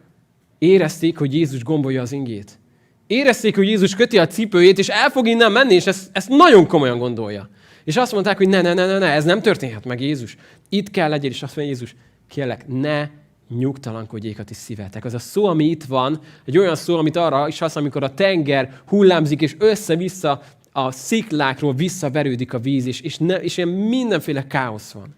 érezték, 0.58 1.18
hogy 1.18 1.34
Jézus 1.34 1.62
gombolja 1.62 2.02
az 2.02 2.12
ingét. 2.12 2.58
Érezték, 3.06 3.56
hogy 3.56 3.68
Jézus 3.68 3.94
köti 3.94 4.18
a 4.18 4.26
cipőjét, 4.26 4.78
és 4.78 4.88
el 4.88 5.10
fog 5.10 5.26
innen 5.26 5.52
menni, 5.52 5.74
és 5.74 5.86
ezt, 5.86 6.08
ezt 6.12 6.28
nagyon 6.28 6.66
komolyan 6.66 6.98
gondolja. 6.98 7.48
És 7.84 7.96
azt 7.96 8.12
mondták, 8.12 8.36
hogy 8.36 8.48
ne, 8.48 8.60
ne, 8.60 8.74
ne, 8.74 8.86
ne, 8.86 8.98
ne, 8.98 9.10
ez 9.10 9.24
nem 9.24 9.42
történhet 9.42 9.84
meg, 9.84 10.00
Jézus. 10.00 10.36
Itt 10.68 10.90
kell 10.90 11.08
legyél, 11.08 11.30
és 11.30 11.42
azt 11.42 11.56
mondja 11.56 11.74
Jézus, 11.74 11.94
kérlek, 12.28 12.66
ne 12.66 13.08
nyugtalankodjék 13.48 14.38
a 14.38 14.44
ti 14.44 14.54
szívetek. 14.54 15.04
Az 15.04 15.14
a 15.14 15.18
szó, 15.18 15.44
ami 15.44 15.64
itt 15.64 15.84
van, 15.84 16.20
egy 16.44 16.58
olyan 16.58 16.76
szó, 16.76 16.98
amit 16.98 17.16
arra 17.16 17.48
is 17.48 17.58
használ, 17.58 17.82
amikor 17.82 18.02
a 18.02 18.14
tenger 18.14 18.80
hullámzik, 18.86 19.40
és 19.40 19.56
össze-vissza 19.58 20.42
a 20.72 20.90
sziklákról 20.90 21.74
visszaverődik 21.74 22.52
a 22.52 22.58
víz, 22.58 22.86
és, 22.86 23.00
és, 23.00 23.16
ne, 23.18 23.36
és 23.36 23.56
ilyen 23.56 23.68
mindenféle 23.68 24.46
káosz 24.46 24.90
van. 24.90 25.14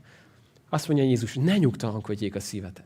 Azt 0.71 0.89
mondja 0.89 1.07
Jézus, 1.07 1.35
ne 1.35 1.57
nyugtalankodjék 1.57 2.35
a 2.35 2.41
szívetek. 2.41 2.85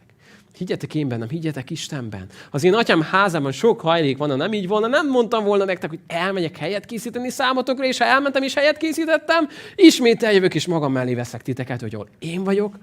Higgyetek 0.57 0.95
én 0.95 1.09
bennem, 1.09 1.29
higgyetek 1.29 1.71
Istenben. 1.71 2.27
Az 2.51 2.65
én 2.65 2.75
atyám 2.75 3.03
házában 3.03 3.53
sok 3.53 3.81
hajlék 3.81 4.17
van, 4.17 4.31
ha 4.31 4.37
nem 4.37 4.53
így 4.53 4.69
volna, 4.69 4.87
nem 4.87 5.09
mondtam 5.09 5.45
volna 5.45 5.65
nektek, 5.65 5.91
hogy 5.91 5.99
elmegyek 6.07 6.57
helyet 6.57 6.85
készíteni 6.85 7.31
számotokra, 7.31 7.85
és 7.85 7.99
ha 7.99 8.05
elmentem 8.05 8.43
és 8.43 8.55
helyet 8.55 8.77
készítettem, 8.77 9.49
ismét 9.75 10.23
eljövök, 10.23 10.55
és 10.55 10.67
magam 10.67 10.93
mellé 10.93 11.15
veszek 11.15 11.43
titeket, 11.43 11.81
hogy 11.81 11.95
ahol 11.95 12.09
én 12.19 12.45
vagyok, 12.45 12.75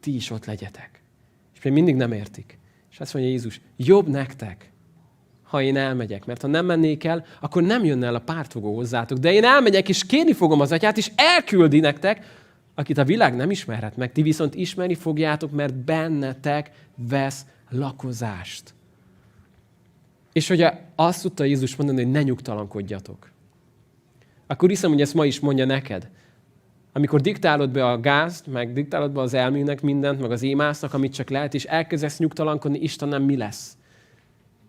ti 0.00 0.14
is 0.14 0.30
ott 0.30 0.44
legyetek. 0.44 1.02
És 1.54 1.62
még 1.62 1.72
mindig 1.72 1.94
nem 1.94 2.12
értik. 2.12 2.58
És 2.90 3.00
azt 3.00 3.14
mondja 3.14 3.32
Jézus, 3.32 3.60
jobb 3.76 4.08
nektek, 4.08 4.70
ha 5.42 5.62
én 5.62 5.76
elmegyek, 5.76 6.24
mert 6.24 6.42
ha 6.42 6.48
nem 6.48 6.66
mennék 6.66 7.04
el, 7.04 7.24
akkor 7.40 7.62
nem 7.62 7.84
jönne 7.84 8.06
el 8.06 8.14
a 8.14 8.20
pártfogó 8.20 8.74
hozzátok. 8.74 9.18
De 9.18 9.32
én 9.32 9.44
elmegyek, 9.44 9.88
és 9.88 10.06
kérni 10.06 10.32
fogom 10.32 10.60
az 10.60 10.72
atyát, 10.72 10.98
és 10.98 11.10
elküldi 11.14 11.80
nektek, 11.80 12.38
akit 12.74 12.98
a 12.98 13.04
világ 13.04 13.36
nem 13.36 13.50
ismerhet 13.50 13.96
meg, 13.96 14.12
ti 14.12 14.22
viszont 14.22 14.54
ismerni 14.54 14.94
fogjátok, 14.94 15.50
mert 15.50 15.74
bennetek 15.74 16.70
vesz 17.08 17.46
lakozást. 17.68 18.74
És 20.32 20.48
hogyha 20.48 20.78
azt 20.94 21.22
tudta 21.22 21.44
Jézus 21.44 21.76
mondani, 21.76 22.02
hogy 22.02 22.12
ne 22.12 22.22
nyugtalankodjatok, 22.22 23.30
akkor 24.46 24.68
hiszem, 24.68 24.90
hogy 24.90 25.00
ezt 25.00 25.14
ma 25.14 25.24
is 25.24 25.40
mondja 25.40 25.64
neked. 25.64 26.10
Amikor 26.92 27.20
diktálod 27.20 27.70
be 27.70 27.86
a 27.86 28.00
gázt, 28.00 28.46
meg 28.46 28.72
diktálod 28.72 29.12
be 29.12 29.20
az 29.20 29.34
elmének 29.34 29.80
mindent, 29.80 30.20
meg 30.20 30.30
az 30.30 30.42
émásznak, 30.42 30.94
amit 30.94 31.14
csak 31.14 31.30
lehet, 31.30 31.54
és 31.54 31.64
elkezdesz 31.64 32.18
nyugtalankodni, 32.18 32.78
Istenem, 32.78 33.22
mi 33.22 33.36
lesz? 33.36 33.76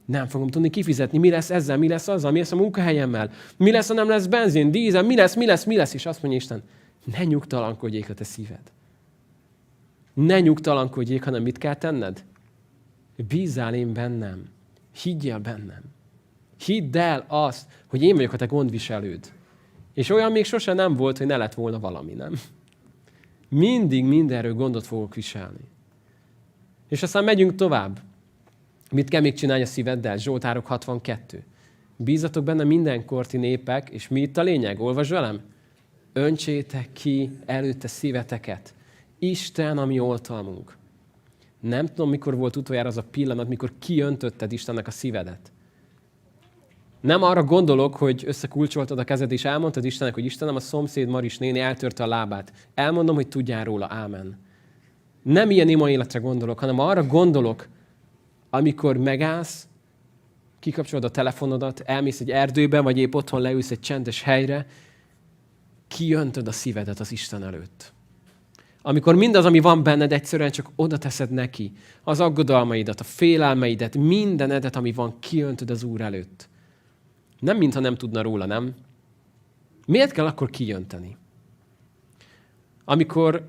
Nem 0.05 0.27
fogom 0.27 0.47
tudni 0.47 0.69
kifizetni. 0.69 1.17
Mi 1.17 1.29
lesz 1.29 1.49
ezzel? 1.49 1.77
Mi 1.77 1.87
lesz 1.87 2.07
azzal? 2.07 2.31
Mi 2.31 2.37
lesz 2.37 2.51
a 2.51 2.55
munkahelyemmel? 2.55 3.31
Mi 3.57 3.71
lesz, 3.71 3.87
ha 3.87 3.93
nem 3.93 4.09
lesz 4.09 4.25
benzin, 4.25 4.71
dízel? 4.71 5.03
Mi 5.03 5.15
lesz, 5.15 5.35
mi 5.35 5.45
lesz, 5.45 5.63
mi 5.63 5.75
lesz? 5.75 5.93
És 5.93 6.05
azt 6.05 6.21
mondja 6.21 6.39
Isten, 6.39 6.63
ne 7.05 7.23
nyugtalankodjék 7.23 8.09
a 8.09 8.13
te 8.13 8.23
szíved. 8.23 8.71
Ne 10.13 10.39
nyugtalankodjék, 10.39 11.23
hanem 11.23 11.41
mit 11.41 11.57
kell 11.57 11.75
tenned? 11.75 12.23
Bízzál 13.27 13.73
én 13.73 13.93
bennem. 13.93 14.49
Higgyél 15.03 15.39
bennem. 15.39 15.81
Hidd 16.65 16.97
el 16.97 17.25
azt, 17.27 17.67
hogy 17.87 18.01
én 18.01 18.15
vagyok 18.15 18.33
a 18.33 18.37
te 18.37 18.45
gondviselőd. 18.45 19.31
És 19.93 20.09
olyan 20.09 20.31
még 20.31 20.45
sose 20.45 20.73
nem 20.73 20.95
volt, 20.95 21.17
hogy 21.17 21.27
ne 21.27 21.37
lett 21.37 21.53
volna 21.53 21.79
valami, 21.79 22.13
nem? 22.13 22.33
Mindig 23.49 24.05
mindenről 24.05 24.53
gondot 24.53 24.85
fogok 24.85 25.15
viselni. 25.15 25.69
És 26.89 27.03
aztán 27.03 27.23
megyünk 27.23 27.55
tovább. 27.55 27.99
Mit 28.91 29.09
kell 29.09 29.21
még 29.21 29.33
csinálni 29.33 29.63
a 29.63 29.65
szíveddel? 29.65 30.17
Zsoltárok 30.17 30.65
62. 30.65 31.43
Bízatok 31.95 32.43
benne 32.43 32.63
mindenkorti 32.63 33.37
népek, 33.37 33.89
és 33.89 34.07
mi 34.07 34.21
itt 34.21 34.37
a 34.37 34.41
lényeg? 34.41 34.79
Olvasd 34.79 35.11
velem? 35.11 35.41
öntsétek 36.13 36.89
ki 36.93 37.29
előtte 37.45 37.87
szíveteket. 37.87 38.73
Isten 39.19 39.77
a 39.77 39.85
mi 39.85 39.99
oltalmunk. 39.99 40.77
Nem 41.59 41.85
tudom, 41.85 42.09
mikor 42.09 42.35
volt 42.35 42.55
utoljára 42.55 42.87
az 42.87 42.97
a 42.97 43.03
pillanat, 43.03 43.47
mikor 43.47 43.71
kiöntötted 43.79 44.51
Istennek 44.51 44.87
a 44.87 44.91
szívedet. 44.91 45.51
Nem 47.01 47.23
arra 47.23 47.43
gondolok, 47.43 47.95
hogy 47.95 48.23
összekulcsoltad 48.25 48.99
a 48.99 49.03
kezed, 49.03 49.31
és 49.31 49.45
elmondtad 49.45 49.85
Istennek, 49.85 50.13
hogy 50.13 50.25
Istenem, 50.25 50.55
a 50.55 50.59
szomszéd 50.59 51.07
Maris 51.07 51.37
néni 51.37 51.59
eltörte 51.59 52.03
a 52.03 52.07
lábát. 52.07 52.51
Elmondom, 52.73 53.15
hogy 53.15 53.27
tudjál 53.27 53.63
róla. 53.63 53.87
Ámen. 53.89 54.39
Nem 55.23 55.49
ilyen 55.49 55.69
ima 55.69 55.89
életre 55.89 56.19
gondolok, 56.19 56.59
hanem 56.59 56.79
arra 56.79 57.03
gondolok, 57.03 57.67
amikor 58.49 58.97
megállsz, 58.97 59.67
kikapcsolod 60.59 61.03
a 61.03 61.09
telefonodat, 61.09 61.79
elmész 61.79 62.19
egy 62.19 62.29
erdőbe, 62.29 62.79
vagy 62.79 62.97
épp 62.97 63.13
otthon 63.13 63.41
leülsz 63.41 63.71
egy 63.71 63.79
csendes 63.79 64.21
helyre, 64.21 64.65
kiöntöd 65.87 66.47
a 66.47 66.51
szívedet 66.51 66.99
az 66.99 67.11
Isten 67.11 67.43
előtt. 67.43 67.93
Amikor 68.81 69.15
mindaz, 69.15 69.45
ami 69.45 69.59
van 69.59 69.83
benned, 69.83 70.11
egyszerűen 70.11 70.51
csak 70.51 70.69
oda 70.75 70.97
teszed 70.97 71.31
neki, 71.31 71.71
az 72.03 72.19
aggodalmaidat, 72.19 72.99
a 72.99 73.03
félelmeidet, 73.03 73.97
mindenedet, 73.97 74.75
ami 74.75 74.91
van, 74.91 75.19
kiöntöd 75.19 75.69
az 75.69 75.83
Úr 75.83 76.01
előtt. 76.01 76.49
Nem, 77.41 77.57
mintha 77.57 77.79
nem 77.79 77.95
tudna 77.95 78.21
róla, 78.21 78.45
nem? 78.45 78.75
Miért 79.87 80.11
kell 80.11 80.25
akkor 80.25 80.49
kijönteni? 80.49 81.17
Amikor 82.85 83.45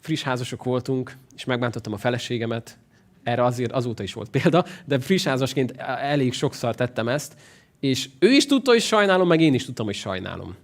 friss 0.00 0.22
házasok 0.22 0.64
voltunk, 0.64 1.16
és 1.34 1.44
megbántottam 1.44 1.92
a 1.92 1.96
feleségemet, 1.96 2.78
erre 3.22 3.44
azért 3.44 3.72
azóta 3.72 4.02
is 4.02 4.12
volt 4.12 4.30
példa, 4.30 4.64
de 4.84 4.98
friss 4.98 5.24
házasként 5.24 5.70
elég 5.80 6.32
sokszor 6.32 6.74
tettem 6.74 7.08
ezt, 7.08 7.36
és 7.80 8.08
ő 8.18 8.30
is 8.30 8.46
tudta, 8.46 8.70
hogy 8.70 8.80
sajnálom, 8.80 9.28
meg 9.28 9.40
én 9.40 9.54
is 9.54 9.64
tudtam, 9.64 9.86
hogy 9.86 9.94
sajnálom. 9.94 10.56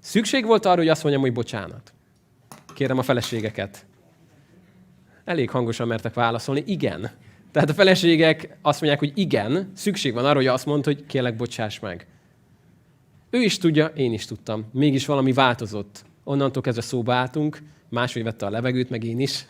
Szükség 0.00 0.44
volt 0.44 0.66
arra, 0.66 0.76
hogy 0.76 0.88
azt 0.88 1.02
mondjam, 1.02 1.24
hogy 1.24 1.32
bocsánat. 1.32 1.92
Kérem 2.74 2.98
a 2.98 3.02
feleségeket. 3.02 3.86
Elég 5.24 5.50
hangosan 5.50 5.86
mertek 5.86 6.14
válaszolni. 6.14 6.62
Igen. 6.66 7.10
Tehát 7.58 7.72
a 7.72 7.76
feleségek 7.76 8.58
azt 8.62 8.80
mondják, 8.80 9.00
hogy 9.00 9.12
igen, 9.14 9.72
szükség 9.74 10.12
van 10.12 10.24
arra, 10.24 10.34
hogy 10.34 10.46
azt 10.46 10.66
mondd, 10.66 10.84
hogy 10.84 11.06
kérlek, 11.06 11.36
bocsáss 11.36 11.78
meg. 11.78 12.06
Ő 13.30 13.40
is 13.40 13.58
tudja, 13.58 13.86
én 13.86 14.12
is 14.12 14.24
tudtam. 14.24 14.64
Mégis 14.72 15.06
valami 15.06 15.32
változott. 15.32 16.04
Onnantól 16.24 16.62
kezdve 16.62 16.82
szóba 16.82 17.14
álltunk, 17.14 17.62
máshogy 17.88 18.22
vette 18.22 18.46
a 18.46 18.50
levegőt, 18.50 18.90
meg 18.90 19.04
én 19.04 19.20
is. 19.20 19.46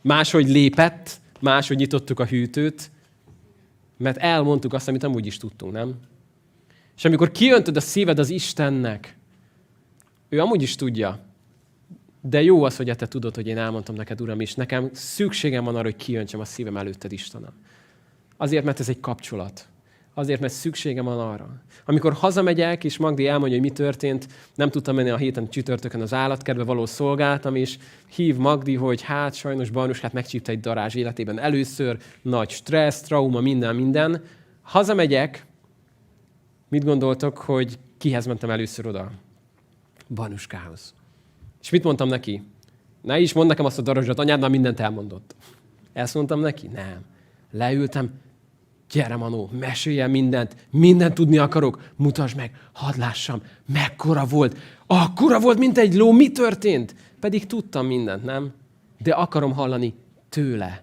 Máshogy 0.00 0.48
lépett, 0.48 1.20
máshogy 1.40 1.76
nyitottuk 1.76 2.20
a 2.20 2.26
hűtőt, 2.26 2.90
mert 3.98 4.16
elmondtuk 4.16 4.72
azt, 4.72 4.88
amit 4.88 5.04
amúgy 5.04 5.26
is 5.26 5.36
tudtunk, 5.36 5.72
nem? 5.72 5.94
És 6.96 7.04
amikor 7.04 7.32
kijöntöd 7.32 7.76
a 7.76 7.80
szíved 7.80 8.18
az 8.18 8.30
Istennek, 8.30 9.16
ő 10.28 10.40
amúgy 10.40 10.62
is 10.62 10.74
tudja, 10.74 11.25
de 12.28 12.42
jó 12.42 12.64
az, 12.64 12.76
hogy 12.76 12.92
te 12.96 13.06
tudod, 13.06 13.34
hogy 13.34 13.46
én 13.46 13.58
elmondtam 13.58 13.94
neked, 13.94 14.20
Uram, 14.20 14.40
és 14.40 14.54
nekem 14.54 14.90
szükségem 14.92 15.64
van 15.64 15.74
arra, 15.74 15.84
hogy 15.84 15.96
kijöntsem 15.96 16.40
a 16.40 16.44
szívem 16.44 16.76
előtted, 16.76 17.12
Istenem. 17.12 17.52
Azért, 18.36 18.64
mert 18.64 18.80
ez 18.80 18.88
egy 18.88 19.00
kapcsolat. 19.00 19.66
Azért, 20.14 20.40
mert 20.40 20.52
szükségem 20.52 21.04
van 21.04 21.18
arra. 21.18 21.62
Amikor 21.84 22.12
hazamegyek, 22.12 22.84
és 22.84 22.96
Magdi 22.96 23.26
elmondja, 23.26 23.58
hogy 23.58 23.68
mi 23.68 23.72
történt, 23.74 24.26
nem 24.54 24.70
tudtam 24.70 24.94
menni 24.94 25.10
a 25.10 25.16
héten 25.16 25.48
csütörtökön 25.48 26.00
az 26.00 26.14
állatkertbe 26.14 26.64
való 26.64 26.86
szolgáltam, 26.86 27.54
és 27.54 27.78
hív 28.14 28.36
Magdi, 28.36 28.74
hogy 28.74 29.02
hát 29.02 29.34
sajnos 29.34 30.00
hát 30.00 30.12
megcsípte 30.12 30.52
egy 30.52 30.60
darázs 30.60 30.94
életében 30.94 31.38
először, 31.38 31.98
nagy 32.22 32.50
stressz, 32.50 33.00
trauma, 33.00 33.40
minden, 33.40 33.76
minden. 33.76 34.22
Hazamegyek, 34.62 35.46
mit 36.68 36.84
gondoltok, 36.84 37.38
hogy 37.38 37.78
kihez 37.98 38.26
mentem 38.26 38.50
először 38.50 38.86
oda? 38.86 39.10
Barnuskához. 40.08 40.95
És 41.66 41.72
mit 41.72 41.84
mondtam 41.84 42.08
neki? 42.08 42.42
Ne 43.02 43.18
is 43.18 43.32
mondd 43.32 43.48
nekem 43.48 43.64
azt 43.64 43.78
a 43.78 43.82
darázsat, 43.82 44.18
anyád 44.18 44.40
már 44.40 44.50
mindent 44.50 44.80
elmondott. 44.80 45.34
Ezt 45.92 46.14
mondtam 46.14 46.40
neki? 46.40 46.66
Nem. 46.66 47.04
Leültem, 47.50 48.10
gyere 48.90 49.16
Manó, 49.16 49.50
mesélj 49.58 50.06
mindent, 50.06 50.56
mindent 50.70 51.14
tudni 51.14 51.38
akarok, 51.38 51.92
mutasd 51.96 52.36
meg, 52.36 52.68
hadd 52.72 52.98
lássam, 52.98 53.42
mekkora 53.72 54.24
volt. 54.24 54.58
Akkora 54.86 55.40
volt, 55.40 55.58
mint 55.58 55.78
egy 55.78 55.94
ló, 55.94 56.12
mi 56.12 56.30
történt? 56.30 56.94
Pedig 57.20 57.46
tudtam 57.46 57.86
mindent, 57.86 58.24
nem? 58.24 58.52
De 59.02 59.12
akarom 59.12 59.52
hallani 59.52 59.94
tőle. 60.28 60.82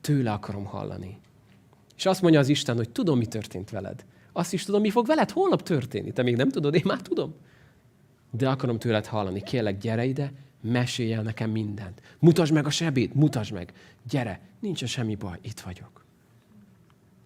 Tőle 0.00 0.32
akarom 0.32 0.64
hallani. 0.64 1.18
És 1.96 2.06
azt 2.06 2.22
mondja 2.22 2.40
az 2.40 2.48
Isten, 2.48 2.76
hogy 2.76 2.90
tudom, 2.90 3.18
mi 3.18 3.26
történt 3.26 3.70
veled. 3.70 4.04
Azt 4.32 4.52
is 4.52 4.64
tudom, 4.64 4.80
mi 4.80 4.90
fog 4.90 5.06
veled 5.06 5.30
holnap 5.30 5.62
történni. 5.62 6.12
Te 6.12 6.22
még 6.22 6.36
nem 6.36 6.48
tudod, 6.48 6.74
én 6.74 6.82
már 6.84 7.00
tudom. 7.00 7.34
De 8.30 8.48
akarom 8.48 8.78
tőled 8.78 9.06
hallani. 9.06 9.42
Kérlek, 9.42 9.78
gyere 9.78 10.04
ide, 10.04 10.32
mesélj 10.60 11.12
el 11.12 11.22
nekem 11.22 11.50
mindent. 11.50 12.00
Mutasd 12.18 12.52
meg 12.52 12.66
a 12.66 12.70
sebét, 12.70 13.14
mutasd 13.14 13.52
meg. 13.52 13.72
Gyere, 14.08 14.40
nincs 14.60 14.84
semmi 14.84 15.14
baj, 15.14 15.38
itt 15.42 15.60
vagyok. 15.60 16.04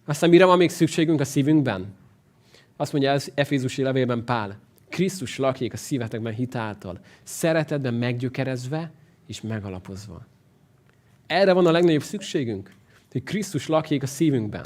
Aztán 0.05 0.29
mire 0.29 0.45
van 0.45 0.57
még 0.57 0.69
szükségünk 0.69 1.19
a 1.19 1.25
szívünkben? 1.25 1.93
Azt 2.75 2.91
mondja 2.91 3.11
az 3.11 3.31
Efézusi 3.35 3.81
levélben 3.81 4.23
Pál, 4.23 4.59
Krisztus 4.89 5.37
lakjék 5.37 5.73
a 5.73 5.77
szívetekben 5.77 6.33
hitáltal, 6.33 6.99
szeretetben 7.23 7.93
meggyökerezve 7.93 8.91
és 9.27 9.41
megalapozva. 9.41 10.25
Erre 11.27 11.53
van 11.53 11.65
a 11.65 11.71
legnagyobb 11.71 12.01
szükségünk, 12.01 12.73
hogy 13.11 13.23
Krisztus 13.23 13.67
lakjék 13.67 14.03
a 14.03 14.07
szívünkben. 14.07 14.65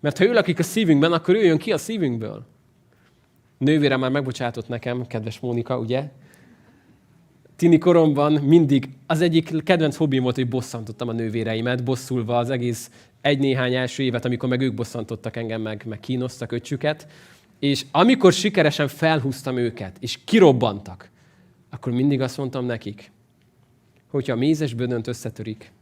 Mert 0.00 0.18
ha 0.18 0.24
ő 0.24 0.32
lakik 0.32 0.58
a 0.58 0.62
szívünkben, 0.62 1.12
akkor 1.12 1.34
ő 1.34 1.44
jön 1.44 1.58
ki 1.58 1.72
a 1.72 1.78
szívünkből. 1.78 2.46
Nővérem 3.58 4.00
már 4.00 4.10
megbocsátott 4.10 4.68
nekem, 4.68 5.06
kedves 5.06 5.40
Mónika, 5.40 5.78
ugye? 5.78 6.10
Tini 7.56 7.78
koromban 7.78 8.32
mindig 8.32 8.88
az 9.06 9.20
egyik 9.20 9.62
kedvenc 9.62 9.96
hobbim 9.96 10.22
volt, 10.22 10.34
hogy 10.34 10.48
bosszantottam 10.48 11.08
a 11.08 11.12
nővéreimet, 11.12 11.84
bosszulva 11.84 12.38
az 12.38 12.50
egész 12.50 12.90
egy-néhány 13.20 13.74
első 13.74 14.02
évet, 14.02 14.24
amikor 14.24 14.48
meg 14.48 14.60
ők 14.60 14.74
bosszantottak 14.74 15.36
engem, 15.36 15.60
meg, 15.60 15.82
meg 15.86 16.00
kínoztak 16.00 16.52
öcsüket. 16.52 17.06
És 17.58 17.84
amikor 17.90 18.32
sikeresen 18.32 18.88
felhúztam 18.88 19.56
őket, 19.56 19.96
és 20.00 20.18
kirobbantak, 20.24 21.10
akkor 21.70 21.92
mindig 21.92 22.20
azt 22.20 22.36
mondtam 22.36 22.66
nekik, 22.66 23.10
hogyha 24.10 24.32
a 24.32 24.36
mézes 24.36 24.74
bödönt 24.74 25.06
összetörik, 25.06 25.72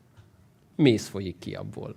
méz 0.77 1.07
folyik 1.07 1.39
ki 1.39 1.55
abból. 1.55 1.95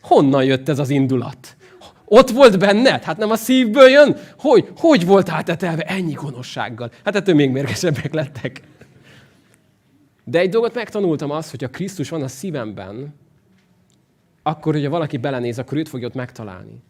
Honnan 0.00 0.44
jött 0.44 0.68
ez 0.68 0.78
az 0.78 0.90
indulat? 0.90 1.56
Ott 2.04 2.30
volt 2.30 2.58
benned? 2.58 3.02
Hát 3.02 3.16
nem 3.16 3.30
a 3.30 3.36
szívből 3.36 3.88
jön? 3.88 4.16
Hogy, 4.38 4.68
hogy 4.76 5.06
volt 5.06 5.28
átetelve 5.28 5.82
ennyi 5.82 6.12
gonoszsággal? 6.12 6.90
Hát 7.04 7.16
ettől 7.16 7.34
még 7.34 7.50
mérgesebbek 7.50 8.14
lettek. 8.14 8.62
De 10.24 10.38
egy 10.38 10.50
dolgot 10.50 10.74
megtanultam 10.74 11.30
az, 11.30 11.50
hogy 11.50 11.64
a 11.64 11.70
Krisztus 11.70 12.08
van 12.08 12.22
a 12.22 12.28
szívemben, 12.28 13.14
akkor, 14.42 14.74
hogyha 14.74 14.90
valaki 14.90 15.16
belenéz, 15.16 15.58
akkor 15.58 15.78
őt 15.78 15.88
fogja 15.88 16.06
ott 16.06 16.14
megtalálni. 16.14 16.82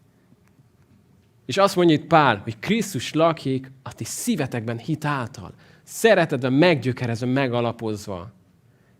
És 1.45 1.57
azt 1.57 1.75
mondja 1.75 1.95
itt 1.95 2.05
Pál, 2.05 2.37
hogy 2.43 2.59
Krisztus 2.59 3.13
lakjék 3.13 3.71
a 3.83 3.93
ti 3.93 4.03
szívetekben 4.03 4.77
hit 4.77 5.05
által, 5.05 5.53
szeretetben 5.83 6.53
meggyökerezve, 6.53 7.27
megalapozva. 7.27 8.31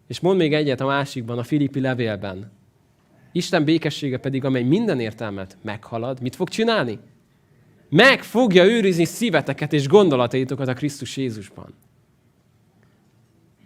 És 0.08 0.20
mond 0.20 0.38
még 0.38 0.54
egyet 0.54 0.82
a 0.82 0.86
másikban, 0.86 1.38
a 1.38 1.44
Filippi 1.44 1.80
levélben. 1.80 2.52
Isten 3.38 3.64
békessége 3.64 4.18
pedig, 4.18 4.46
amely 4.46 4.64
minden 4.64 5.00
értelmet 5.00 5.58
meghalad, 5.62 6.22
mit 6.22 6.36
fog 6.36 6.50
csinálni? 6.50 7.00
Meg 7.90 8.24
fogja 8.24 8.66
őrizni 8.66 9.06
szíveteket 9.06 9.74
és 9.74 9.88
gondolataitokat 9.88 10.68
a 10.68 10.74
Krisztus 10.74 11.18
Jézusban. 11.18 11.74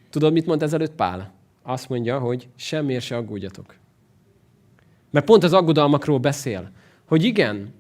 Tudod, 0.10 0.34
mit 0.34 0.46
mond 0.46 0.64
ezelőtt 0.64 0.96
Pál? 0.96 1.34
Azt 1.64 1.90
mondja, 1.90 2.20
hogy 2.20 2.48
semmiért 2.56 3.04
se 3.04 3.16
aggódjatok. 3.16 3.76
Mert 5.12 5.26
pont 5.26 5.44
az 5.44 5.54
aggodalmakról 5.54 6.20
beszél. 6.20 6.72
Hogy 7.08 7.24
igen, 7.24 7.74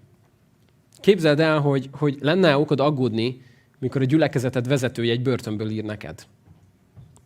képzeld 1.00 1.40
el, 1.40 1.60
hogy, 1.60 1.90
hogy 1.92 2.18
lenne 2.20 2.58
okod 2.58 2.80
aggódni, 2.80 3.42
mikor 3.80 4.02
a 4.02 4.06
gyülekezeted 4.06 4.68
vezetője 4.68 5.12
egy 5.12 5.22
börtönből 5.22 5.70
ír 5.70 5.84
neked. 5.84 6.26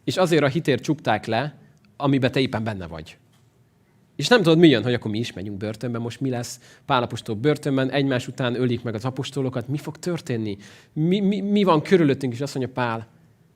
És 0.04 0.18
azért 0.18 0.44
a 0.44 0.48
hitért 0.48 0.84
csukták 0.84 1.26
le, 1.26 1.58
amiben 1.98 2.32
te 2.32 2.40
éppen 2.40 2.64
benne 2.64 2.88
vagy. 2.88 3.18
És 4.16 4.28
nem 4.28 4.42
tudod, 4.42 4.58
mi 4.58 4.68
jön, 4.68 4.84
hogy 4.84 4.94
akkor 4.94 5.12
mi 5.12 5.20
is 5.20 5.34
megyünk 5.34 5.58
börtönbe, 5.58 5.98
most 5.98 6.20
mi 6.20 6.30
lesz 6.30 6.60
Pálapostól 6.86 7.36
börtönben, 7.36 7.92
egymás 7.92 8.28
után 8.28 8.56
ölik 8.56 8.84
meg 8.84 8.94
az 8.94 9.06
apostolokat, 9.06 9.68
mi 9.68 9.78
fog 9.78 9.98
történni? 9.98 10.58
Mi, 10.94 11.20
mi, 11.20 11.42
mi 11.42 11.64
van 11.64 11.82
körülöttünk? 11.82 12.34
És 12.34 12.42
azt 12.42 12.56
mondja 12.56 12.74
Pál, 12.74 13.08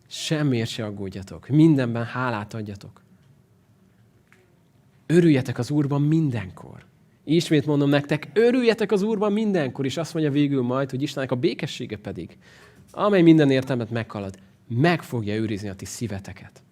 semmiért 0.07 0.69
se 0.69 0.85
aggódjatok, 0.85 1.47
mindenben 1.47 2.05
hálát 2.05 2.53
adjatok. 2.53 3.01
Örüljetek 5.05 5.57
az 5.57 5.71
Úrban 5.71 6.01
mindenkor. 6.01 6.85
Ismét 7.23 7.65
mondom 7.65 7.89
nektek, 7.89 8.29
örüljetek 8.33 8.91
az 8.91 9.01
Úrban 9.01 9.33
mindenkor, 9.33 9.85
és 9.85 9.97
azt 9.97 10.13
mondja 10.13 10.31
végül 10.31 10.61
majd, 10.61 10.89
hogy 10.89 11.01
Istennek 11.01 11.31
a 11.31 11.35
békessége 11.35 11.97
pedig, 11.97 12.37
amely 12.91 13.21
minden 13.21 13.51
értelmet 13.51 13.89
meghalad, 13.89 14.39
meg 14.67 15.03
fogja 15.03 15.35
őrizni 15.35 15.69
a 15.69 15.75
ti 15.75 15.85
szíveteket. 15.85 16.63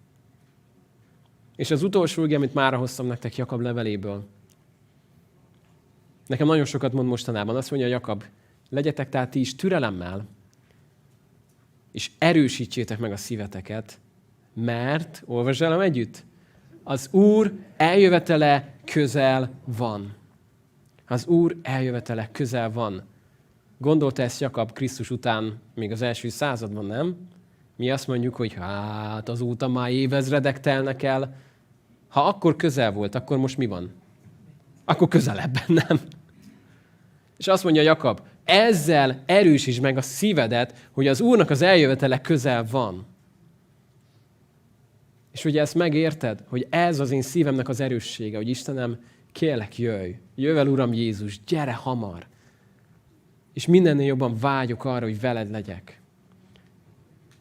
És 1.58 1.70
az 1.70 1.82
utolsó 1.82 2.22
ügy, 2.22 2.34
amit 2.34 2.54
már 2.54 2.74
hoztam 2.74 3.06
nektek 3.06 3.36
Jakab 3.36 3.60
leveléből. 3.60 4.24
Nekem 6.26 6.46
nagyon 6.46 6.64
sokat 6.64 6.92
mond 6.92 7.08
mostanában. 7.08 7.56
Azt 7.56 7.70
mondja 7.70 7.88
Jakab, 7.88 8.24
legyetek 8.68 9.08
tehát 9.08 9.30
ti 9.30 9.40
is 9.40 9.54
türelemmel, 9.54 10.26
és 11.92 12.10
erősítsétek 12.18 12.98
meg 12.98 13.12
a 13.12 13.16
szíveteket, 13.16 13.98
mert, 14.54 15.22
olvasd 15.26 15.62
együtt, 15.62 16.24
az 16.82 17.08
Úr 17.12 17.52
eljövetele 17.76 18.74
közel 18.84 19.50
van. 19.64 20.14
Az 21.06 21.26
Úr 21.26 21.56
eljövetele 21.62 22.28
közel 22.32 22.70
van. 22.72 23.02
Gondolta 23.78 24.22
ezt 24.22 24.40
Jakab 24.40 24.72
Krisztus 24.72 25.10
után, 25.10 25.60
még 25.74 25.90
az 25.90 26.02
első 26.02 26.28
században, 26.28 26.86
nem? 26.86 27.16
Mi 27.76 27.90
azt 27.90 28.06
mondjuk, 28.06 28.34
hogy 28.34 28.52
hát 28.52 29.28
azóta 29.28 29.68
már 29.68 29.90
évezredek 29.90 30.60
telnek 30.60 31.02
el, 31.02 31.46
ha 32.08 32.26
akkor 32.26 32.56
közel 32.56 32.92
volt, 32.92 33.14
akkor 33.14 33.38
most 33.38 33.56
mi 33.56 33.66
van? 33.66 33.90
Akkor 34.84 35.08
közelebb, 35.08 35.58
nem? 35.86 36.00
És 37.36 37.46
azt 37.46 37.64
mondja 37.64 37.82
Jakab, 37.82 38.20
ezzel 38.44 39.22
erősítsd 39.26 39.82
meg 39.82 39.96
a 39.96 40.02
szívedet, 40.02 40.88
hogy 40.92 41.06
az 41.06 41.20
Úrnak 41.20 41.50
az 41.50 41.62
eljövetele 41.62 42.20
közel 42.20 42.66
van. 42.70 43.06
És 45.32 45.44
ugye 45.44 45.60
ezt 45.60 45.74
megérted, 45.74 46.44
hogy 46.48 46.66
ez 46.70 47.00
az 47.00 47.10
én 47.10 47.22
szívemnek 47.22 47.68
az 47.68 47.80
erőssége, 47.80 48.36
hogy 48.36 48.48
Istenem, 48.48 48.98
kérlek, 49.32 49.78
jöjj. 49.78 50.10
Jöjj 50.34 50.58
el, 50.58 50.66
Uram 50.66 50.92
Jézus, 50.92 51.40
gyere 51.46 51.72
hamar. 51.72 52.26
És 53.52 53.66
mindennél 53.66 54.06
jobban 54.06 54.36
vágyok 54.40 54.84
arra, 54.84 55.04
hogy 55.04 55.20
veled 55.20 55.50
legyek. 55.50 56.00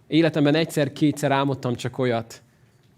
Életemben 0.07 0.55
egyszer-kétszer 0.55 1.31
álmodtam 1.31 1.75
csak 1.75 1.97
olyat, 1.97 2.41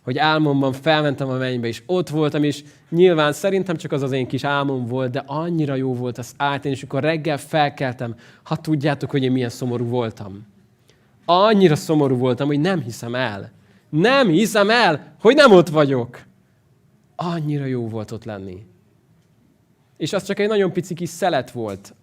hogy 0.10 0.18
álmomban 0.18 0.74
felmentem 0.74 1.30
a 1.30 1.38
mennybe, 1.38 1.68
és 1.68 1.84
ott 1.86 2.10
voltam, 2.10 2.44
és 2.44 2.64
nyilván 2.90 3.34
szerintem 3.34 3.76
csak 3.76 3.92
az 3.92 4.02
az 4.02 4.12
én 4.12 4.28
kis 4.28 4.44
álmom 4.44 4.86
volt, 4.86 5.12
de 5.12 5.24
annyira 5.26 5.76
jó 5.76 5.94
volt 5.94 6.18
az 6.18 6.34
átén, 6.38 6.72
és 6.72 6.84
akkor 6.84 7.02
reggel 7.02 7.38
felkeltem, 7.38 8.16
ha 8.44 8.56
tudjátok, 8.56 9.12
hogy 9.12 9.24
én 9.24 9.32
milyen 9.32 9.50
szomorú 9.50 9.86
voltam. 9.86 10.48
Annyira 11.26 11.76
szomorú 11.76 12.18
voltam, 12.18 12.48
hogy 12.48 12.60
nem 12.60 12.82
hiszem 12.82 13.16
el. 13.16 13.52
Nem 13.90 14.28
hiszem 14.28 14.70
el, 14.70 15.16
hogy 15.20 15.36
nem 15.36 15.52
ott 15.52 15.70
vagyok. 15.70 16.22
Annyira 17.16 17.66
jó 17.66 17.88
volt 17.88 18.12
ott 18.12 18.24
lenni. 18.24 18.66
És 19.98 20.14
az 20.14 20.24
csak 20.24 20.40
egy 20.40 20.48
nagyon 20.48 20.74
pici 20.74 20.94
kis 20.94 21.10
szelet 21.10 21.52
volt. 21.52 21.94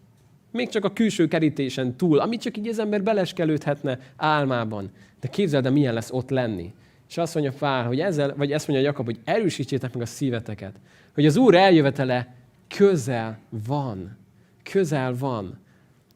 Még 0.50 0.68
csak 0.68 0.84
a 0.84 0.92
külső 0.92 1.28
kerítésen 1.28 1.96
túl, 1.96 2.18
amit 2.18 2.40
csak 2.40 2.56
így 2.56 2.68
az 2.68 2.78
ember 2.78 3.02
beleskelődhetne 3.02 3.98
álmában. 4.16 4.90
De 5.20 5.28
képzeld 5.28 5.66
el, 5.66 5.72
milyen 5.72 5.94
lesz 5.94 6.10
ott 6.10 6.30
lenni. 6.30 6.74
És 7.08 7.18
azt 7.18 7.34
mondja 7.34 7.52
Pál, 7.58 7.84
hogy 7.84 8.00
ezzel, 8.00 8.34
vagy 8.36 8.52
ezt 8.52 8.68
mondja 8.68 8.86
Jakab, 8.86 9.04
hogy 9.04 9.18
erősítsétek 9.24 9.92
meg 9.92 10.02
a 10.02 10.06
szíveteket. 10.06 10.74
Hogy 11.14 11.26
az 11.26 11.36
Úr 11.36 11.54
eljövetele 11.54 12.34
közel 12.68 13.38
van. 13.66 14.16
Közel 14.62 15.16
van. 15.18 15.58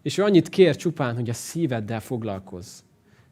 És 0.02 0.18
ő 0.18 0.22
annyit 0.22 0.48
kér 0.48 0.76
csupán, 0.76 1.14
hogy 1.14 1.28
a 1.28 1.32
szíveddel 1.32 2.00
foglalkozz. 2.00 2.78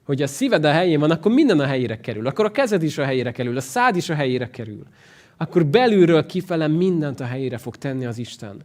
Hogy 0.05 0.23
a 0.23 0.27
szíved 0.27 0.65
a 0.65 0.71
helyén 0.71 1.01
van, 1.01 1.11
akkor 1.11 1.33
minden 1.33 1.61
a 1.61 1.67
helyére 1.67 2.01
kerül. 2.01 2.27
Akkor 2.27 2.45
a 2.45 2.51
kezed 2.51 2.83
is 2.83 2.99
a 2.99 3.05
helyére 3.05 3.33
kerül, 3.33 3.57
a 3.57 3.61
szád 3.61 3.97
is 3.97 4.09
a 4.09 4.15
helyére 4.15 4.51
kerül. 4.51 4.87
Akkor 5.37 5.67
belülről 5.67 6.27
kifele 6.27 6.67
mindent 6.67 7.21
a 7.21 7.25
helyére 7.25 7.59
fog 7.59 7.77
tenni 7.77 8.07
az 8.07 8.19
Isten. 8.19 8.57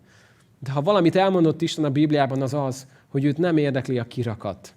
De 0.60 0.71
ha 0.71 0.82
valamit 0.82 1.15
elmondott 1.15 1.62
Isten 1.62 1.84
a 1.86 1.89
Bibliában, 1.89 2.41
az 2.41 2.53
az, 2.53 2.88
hogy 3.08 3.23
őt 3.25 3.38
nem 3.38 3.58
érdekli 3.58 3.99
a 3.99 4.03
kirakat. 4.03 4.73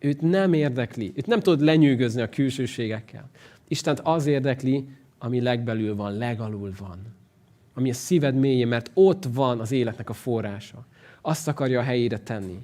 Őt 0.00 0.20
nem 0.20 0.52
érdekli. 0.52 1.12
Őt 1.14 1.26
nem 1.26 1.40
tudod 1.40 1.60
lenyűgözni 1.60 2.20
a 2.20 2.28
külsőségekkel. 2.28 3.30
Istent 3.68 4.00
az 4.00 4.26
érdekli, 4.26 4.88
ami 5.18 5.40
legbelül 5.40 5.96
van, 5.96 6.16
legalul 6.16 6.72
van. 6.78 6.98
Ami 7.74 7.90
a 7.90 7.94
szíved 7.94 8.34
mélyén, 8.34 8.68
mert 8.68 8.90
ott 8.94 9.24
van 9.32 9.60
az 9.60 9.72
életnek 9.72 10.08
a 10.08 10.12
forrása. 10.12 10.86
Azt 11.20 11.48
akarja 11.48 11.80
a 11.80 11.82
helyére 11.82 12.18
tenni. 12.18 12.58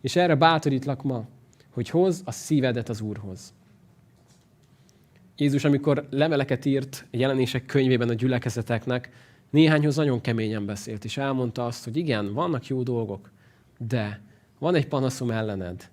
És 0.00 0.16
erre 0.16 0.34
bátorítlak 0.34 1.02
ma, 1.02 1.26
hogy 1.70 1.88
hoz 1.90 2.22
a 2.24 2.32
szívedet 2.32 2.88
az 2.88 3.00
Úrhoz. 3.00 3.54
Jézus, 5.36 5.64
amikor 5.64 6.06
leveleket 6.10 6.64
írt 6.64 7.06
a 7.12 7.16
jelenések 7.16 7.66
könyvében 7.66 8.08
a 8.08 8.14
gyülekezeteknek, 8.14 9.10
néhányhoz 9.50 9.96
nagyon 9.96 10.20
keményen 10.20 10.66
beszélt, 10.66 11.04
és 11.04 11.16
elmondta 11.16 11.66
azt, 11.66 11.84
hogy 11.84 11.96
igen, 11.96 12.32
vannak 12.32 12.66
jó 12.66 12.82
dolgok, 12.82 13.30
de 13.78 14.20
van 14.58 14.74
egy 14.74 14.88
panaszom 14.88 15.30
ellened, 15.30 15.90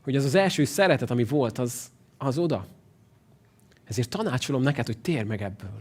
hogy 0.00 0.16
az 0.16 0.24
az 0.24 0.34
első 0.34 0.64
szeretet, 0.64 1.10
ami 1.10 1.24
volt, 1.24 1.58
az, 1.58 1.90
az 2.18 2.38
oda. 2.38 2.66
Ezért 3.84 4.08
tanácsolom 4.08 4.62
neked, 4.62 4.86
hogy 4.86 4.98
térj 4.98 5.26
meg 5.26 5.42
ebből. 5.42 5.78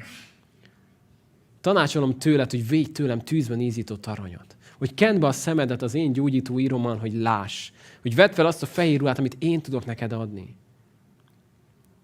Tanácsolom 1.62 2.18
tőled, 2.18 2.52
hogy 2.52 2.68
védj 2.68 2.92
tőlem 2.92 3.20
tűzben 3.20 3.62
ízított 3.62 4.06
aranyat. 4.06 4.58
Hogy 4.78 4.94
kend 4.94 5.20
be 5.20 5.28
a 5.28 5.32
szemedet 5.32 5.82
az 5.82 5.94
én 5.94 6.14
gyógyító 6.14 6.60
írommal, 6.60 6.98
hogy 6.98 7.14
láss. 7.14 7.72
Hogy 8.02 8.16
vedd 8.16 8.32
fel 8.32 8.46
azt 8.46 8.64
a 8.64 8.66
fehér 8.66 9.00
ruhát, 9.00 9.20
amit 9.20 9.36
én 9.40 9.62
tudok 9.62 9.86
neked 9.86 10.12
adni. 10.12 10.56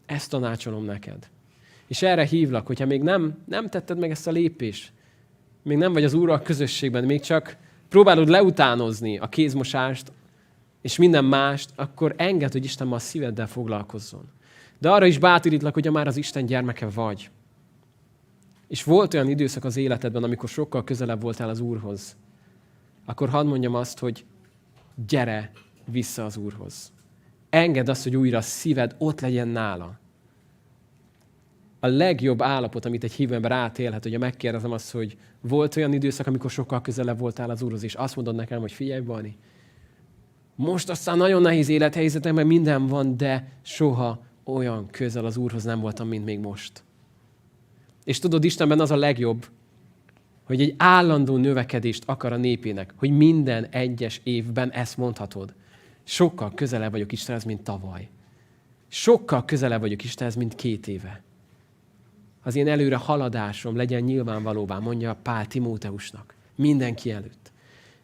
Ezt 0.06 0.30
tanácsolom 0.30 0.86
neked. 0.86 1.30
És 1.88 2.01
erre 2.01 2.25
hívlak, 2.25 2.67
hogyha 2.67 2.86
még 2.86 3.01
nem, 3.01 3.38
nem 3.45 3.69
tetted 3.69 3.97
meg 3.97 4.12
ezt 4.12 4.28
a 4.28 4.32
lépést, 4.32 4.91
még 5.63 5.78
nem 5.78 5.93
vagy 5.93 6.04
az 6.04 6.13
Úrral 6.13 6.41
közösségben, 6.41 7.04
még 7.04 7.21
csak 7.21 7.58
próbálod 7.89 8.28
leutánozni 8.28 9.17
a 9.17 9.30
kézmosást, 9.30 10.12
és 10.86 10.98
minden 10.98 11.26
mást, 11.26 11.69
akkor 11.76 12.13
enged, 12.17 12.52
hogy 12.52 12.63
Isten 12.63 12.88
ma 12.88 12.95
a 12.95 13.00
szíveddel 13.00 13.48
foglalkozzon. 13.48 14.30
De 14.80 14.89
arra 14.89 15.06
is 15.06 15.17
bátorítlak, 15.17 15.74
hogy 15.74 15.91
már 15.91 16.08
az 16.08 16.17
Isten 16.17 16.45
gyermeke 16.45 16.88
vagy. 16.89 17.30
És 18.67 18.84
volt 18.84 19.13
olyan 19.13 19.30
időszak 19.30 19.63
az 19.63 19.78
életedben, 19.78 20.24
amikor 20.24 20.50
sokkal 20.50 20.84
közelebb 20.84 21.21
voltál 21.21 21.50
az 21.50 21.60
Úrhoz, 21.60 22.15
akkor 23.06 23.30
hadd 23.30 23.45
mondjam 23.45 23.76
azt, 23.76 24.00
hogy 24.00 24.26
gyere 25.08 25.52
vissza 25.86 26.26
az 26.26 26.38
Úrhoz. 26.38 26.91
Engedd 27.50 27.89
azt, 27.89 28.04
hogy 28.04 28.15
újra 28.15 28.38
a 28.38 28.41
szíved 28.41 28.95
ott 28.98 29.21
legyen 29.21 29.48
nála. 29.48 30.00
A 31.80 31.88
legjobb 31.88 32.41
állapot, 32.41 32.86
amit 32.86 33.04
egy 33.04 33.13
hívő 33.13 33.36
ember 33.36 33.52
átélhet, 33.52 34.04
hogyha 34.04 34.19
megkérdezem 34.19 34.71
azt, 34.71 34.91
hogy 34.91 35.17
volt 35.41 35.76
olyan 35.76 35.93
időszak, 35.93 36.28
amikor 36.28 36.50
sokkal 36.50 36.82
közelebb 36.82 37.19
voltál 37.19 37.50
az 37.50 37.62
Úrhoz, 37.62 37.84
és 37.84 37.93
azt 37.93 38.15
mondod 38.15 38.36
nekem, 38.36 38.60
hogy 38.60 38.71
figyelj, 38.71 39.02
Bani, 39.02 39.38
most 40.56 40.89
aztán 40.89 41.18
nagyon 41.18 41.41
nehéz 41.41 41.70
élethelyzetem, 41.70 42.36
mert 42.36 42.48
minden 42.48 42.88
van, 42.88 43.18
de 43.18 43.52
soha 43.62 44.26
olyan 44.44 44.88
közel 44.91 45.26
az 45.26 45.38
Úrhoz 45.38 45.63
nem 45.63 45.80
voltam, 45.80 46.08
mint 46.08 46.26
még 46.26 46.39
most. 46.39 46.84
És 48.04 48.20
tudod, 48.20 48.44
Istenben 48.44 48.80
az 48.80 48.91
a 48.91 48.96
legjobb, 48.96 49.46
hogy 50.44 50.62
egy 50.62 50.74
állandó 50.78 51.38
növekedést 51.38 52.04
akar 52.06 52.32
a 52.32 52.38
népének, 52.38 52.94
hogy 52.96 53.10
minden 53.10 53.65
egyes 53.65 54.22
évben 54.24 54.72
ezt 54.72 54.98
mondhatod. 54.98 55.54
Sokkal 56.04 56.54
közelebb 56.54 56.91
vagyok 56.91 57.12
Istenhez, 57.12 57.44
mint 57.44 57.62
tavaly. 57.62 58.10
Sokkal 58.88 59.46
közelebb 59.46 59.80
vagyok 59.80 60.04
Istenhez, 60.04 60.36
mint 60.36 60.56
két 60.56 60.88
éve. 60.88 61.24
Az 62.44 62.56
én 62.56 62.68
előre 62.68 62.96
haladásom 62.96 63.76
legyen 63.76 64.02
nyilvánvalóvá, 64.02 64.80
mondja 64.80 65.18
Pál 65.22 65.46
Timóteusnak. 65.46 66.36
Mindenki 66.56 67.12
előtt. 67.12 67.52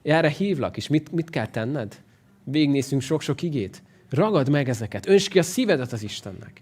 Erre 0.03 0.29
hívlak, 0.29 0.77
és 0.77 0.87
mit, 0.87 1.11
mit 1.11 1.29
kell 1.29 1.47
tenned? 1.47 2.01
Végnézzünk 2.43 3.01
sok-sok 3.01 3.41
igét. 3.41 3.83
Ragad 4.09 4.49
meg 4.49 4.69
ezeket. 4.69 5.07
Önts 5.07 5.29
ki 5.29 5.39
a 5.39 5.43
szívedet 5.43 5.91
az 5.91 6.03
Istennek 6.03 6.61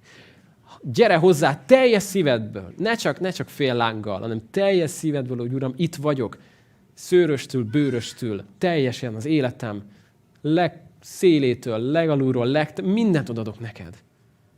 gyere 0.81 1.15
hozzá 1.15 1.65
teljes 1.65 2.03
szívedből, 2.03 2.73
ne 2.77 2.95
csak, 2.95 3.19
ne 3.19 3.29
csak 3.29 3.49
fél 3.49 3.75
lánggal, 3.75 4.19
hanem 4.19 4.41
teljes 4.51 4.89
szívedből, 4.89 5.37
hogy 5.37 5.53
Uram, 5.53 5.73
itt 5.75 5.95
vagyok, 5.95 6.37
szőröstül, 6.93 7.63
bőröstül, 7.63 8.43
teljesen 8.57 9.15
az 9.15 9.25
életem 9.25 9.83
legszélétől, 10.41 11.79
legalulról, 11.79 12.45
leg, 12.45 12.85
mindent 12.85 13.29
odadok 13.29 13.59
neked. 13.59 13.95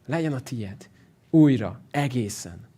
Legyen 0.05 0.34
a 0.34 0.39
tied. 0.39 0.89
Újra, 1.29 1.81
egészen. 1.91 2.69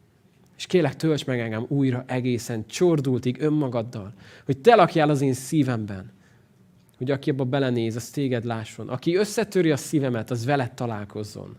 És 0.58 0.66
kélek, 0.66 0.96
tölts 0.96 1.26
meg 1.26 1.40
engem 1.40 1.66
újra 1.68 2.04
egészen, 2.08 2.66
csordultig 2.68 3.42
önmagaddal, 3.42 4.14
hogy 4.46 4.58
te 4.58 4.76
lakjál 4.76 5.10
az 5.10 5.22
én 5.22 5.34
szívemben, 5.34 6.12
hogy 7.04 7.12
aki 7.12 7.30
abba 7.30 7.44
belenéz, 7.44 7.96
az 7.96 8.10
téged 8.10 8.44
lásson. 8.44 8.90
Aki 8.90 9.16
összetöri 9.16 9.72
a 9.72 9.78
szívemet, 9.78 10.32
az 10.32 10.46
veled 10.46 10.74
találkozzon 10.74 11.58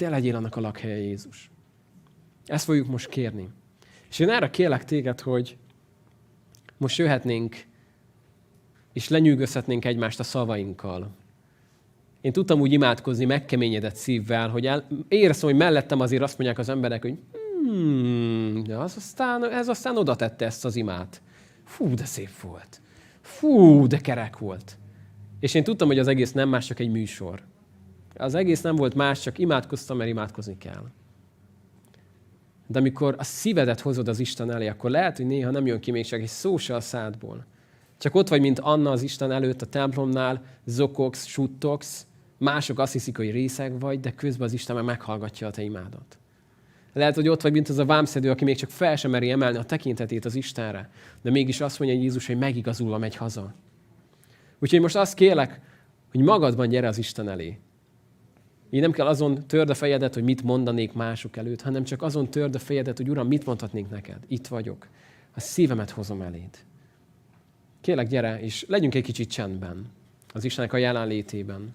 te 0.00 0.08
legyél 0.08 0.36
annak 0.36 0.56
a 0.56 0.60
lakhelye, 0.60 0.96
Jézus. 0.96 1.50
Ezt 2.46 2.64
fogjuk 2.64 2.86
most 2.86 3.08
kérni. 3.08 3.48
És 4.10 4.18
én 4.18 4.28
erre 4.28 4.50
kérlek 4.50 4.84
téged, 4.84 5.20
hogy 5.20 5.56
most 6.76 6.98
jöhetnénk, 6.98 7.56
és 8.92 9.08
lenyűgözhetnénk 9.08 9.84
egymást 9.84 10.20
a 10.20 10.22
szavainkkal. 10.22 11.10
Én 12.20 12.32
tudtam 12.32 12.60
úgy 12.60 12.72
imádkozni 12.72 13.24
megkeményedett 13.24 13.94
szívvel, 13.94 14.48
hogy 14.48 14.66
el, 14.66 14.86
éreztem, 15.08 15.48
hogy 15.48 15.58
mellettem 15.58 16.00
azért 16.00 16.22
azt 16.22 16.38
mondják 16.38 16.58
az 16.58 16.68
emberek, 16.68 17.02
hogy 17.02 17.18
hmm, 17.62 18.62
de 18.62 18.76
az 18.76 18.96
aztán, 18.96 19.50
ez 19.50 19.68
aztán 19.68 19.96
oda 19.96 20.16
tette 20.16 20.44
ezt 20.44 20.64
az 20.64 20.76
imát. 20.76 21.22
Fú, 21.64 21.94
de 21.94 22.04
szép 22.04 22.40
volt. 22.40 22.80
Fú, 23.30 23.86
de 23.86 23.98
kerek 23.98 24.38
volt. 24.38 24.78
És 25.40 25.54
én 25.54 25.64
tudtam, 25.64 25.88
hogy 25.88 25.98
az 25.98 26.06
egész 26.06 26.32
nem 26.32 26.48
más, 26.48 26.66
csak 26.66 26.78
egy 26.78 26.90
műsor. 26.90 27.42
Az 28.16 28.34
egész 28.34 28.60
nem 28.60 28.76
volt 28.76 28.94
más, 28.94 29.20
csak 29.20 29.38
imádkoztam, 29.38 29.96
mert 29.96 30.10
imádkozni 30.10 30.58
kell. 30.58 30.84
De 32.66 32.78
amikor 32.78 33.14
a 33.18 33.24
szívedet 33.24 33.80
hozod 33.80 34.08
az 34.08 34.20
Isten 34.20 34.50
elé, 34.50 34.68
akkor 34.68 34.90
lehet, 34.90 35.16
hogy 35.16 35.26
néha 35.26 35.50
nem 35.50 35.66
jön 35.66 35.80
ki 35.80 35.90
még 35.90 36.06
csak 36.06 36.20
egy 36.20 36.26
szó 36.26 36.56
se 36.56 36.74
a 36.74 36.80
szádból. 36.80 37.46
Csak 37.98 38.14
ott 38.14 38.28
vagy, 38.28 38.40
mint 38.40 38.58
Anna 38.58 38.90
az 38.90 39.02
Isten 39.02 39.32
előtt 39.32 39.62
a 39.62 39.66
templomnál, 39.66 40.42
zokogsz, 40.64 41.26
suttogsz, 41.26 42.06
mások 42.38 42.78
azt 42.78 42.92
hiszik, 42.92 43.16
hogy 43.16 43.30
részeg 43.30 43.80
vagy, 43.80 44.00
de 44.00 44.10
közben 44.10 44.46
az 44.46 44.52
Isten 44.52 44.76
meg 44.76 44.84
meghallgatja 44.84 45.46
a 45.46 45.50
te 45.50 45.62
imádat. 45.62 46.18
Lehet, 46.92 47.14
hogy 47.14 47.28
ott 47.28 47.42
vagy, 47.42 47.52
mint 47.52 47.68
az 47.68 47.78
a 47.78 47.84
vámszedő, 47.84 48.30
aki 48.30 48.44
még 48.44 48.56
csak 48.56 48.70
fel 48.70 48.96
sem 48.96 49.10
meri 49.10 49.30
emelni 49.30 49.58
a 49.58 49.62
tekintetét 49.62 50.24
az 50.24 50.34
Istenre, 50.34 50.90
de 51.22 51.30
mégis 51.30 51.60
azt 51.60 51.78
mondja 51.78 51.98
Jézus, 51.98 52.26
hogy 52.26 52.38
megigazulva 52.38 52.98
megy 52.98 53.16
haza. 53.16 53.54
Úgyhogy 54.58 54.80
most 54.80 54.96
azt 54.96 55.14
kérlek, 55.14 55.60
hogy 56.10 56.20
magadban 56.20 56.68
gyere 56.68 56.88
az 56.88 56.98
Isten 56.98 57.28
elé. 57.28 57.58
Így 58.70 58.80
nem 58.80 58.92
kell 58.92 59.06
azon 59.06 59.46
törd 59.46 59.70
a 59.70 59.74
fejedet, 59.74 60.14
hogy 60.14 60.22
mit 60.22 60.42
mondanék 60.42 60.92
mások 60.92 61.36
előtt, 61.36 61.62
hanem 61.62 61.84
csak 61.84 62.02
azon 62.02 62.30
törd 62.30 62.54
a 62.54 62.58
fejedet, 62.58 62.96
hogy 62.96 63.10
Uram, 63.10 63.26
mit 63.26 63.46
mondhatnék 63.46 63.88
neked? 63.88 64.18
Itt 64.26 64.46
vagyok. 64.46 64.86
A 65.34 65.40
szívemet 65.40 65.90
hozom 65.90 66.22
eléd. 66.22 66.58
Kérlek, 67.80 68.08
gyere, 68.08 68.40
és 68.40 68.64
legyünk 68.68 68.94
egy 68.94 69.02
kicsit 69.02 69.30
csendben. 69.30 69.86
Az 70.32 70.44
Istennek 70.44 70.72
a 70.72 70.76
jelenlétében. 70.76 71.74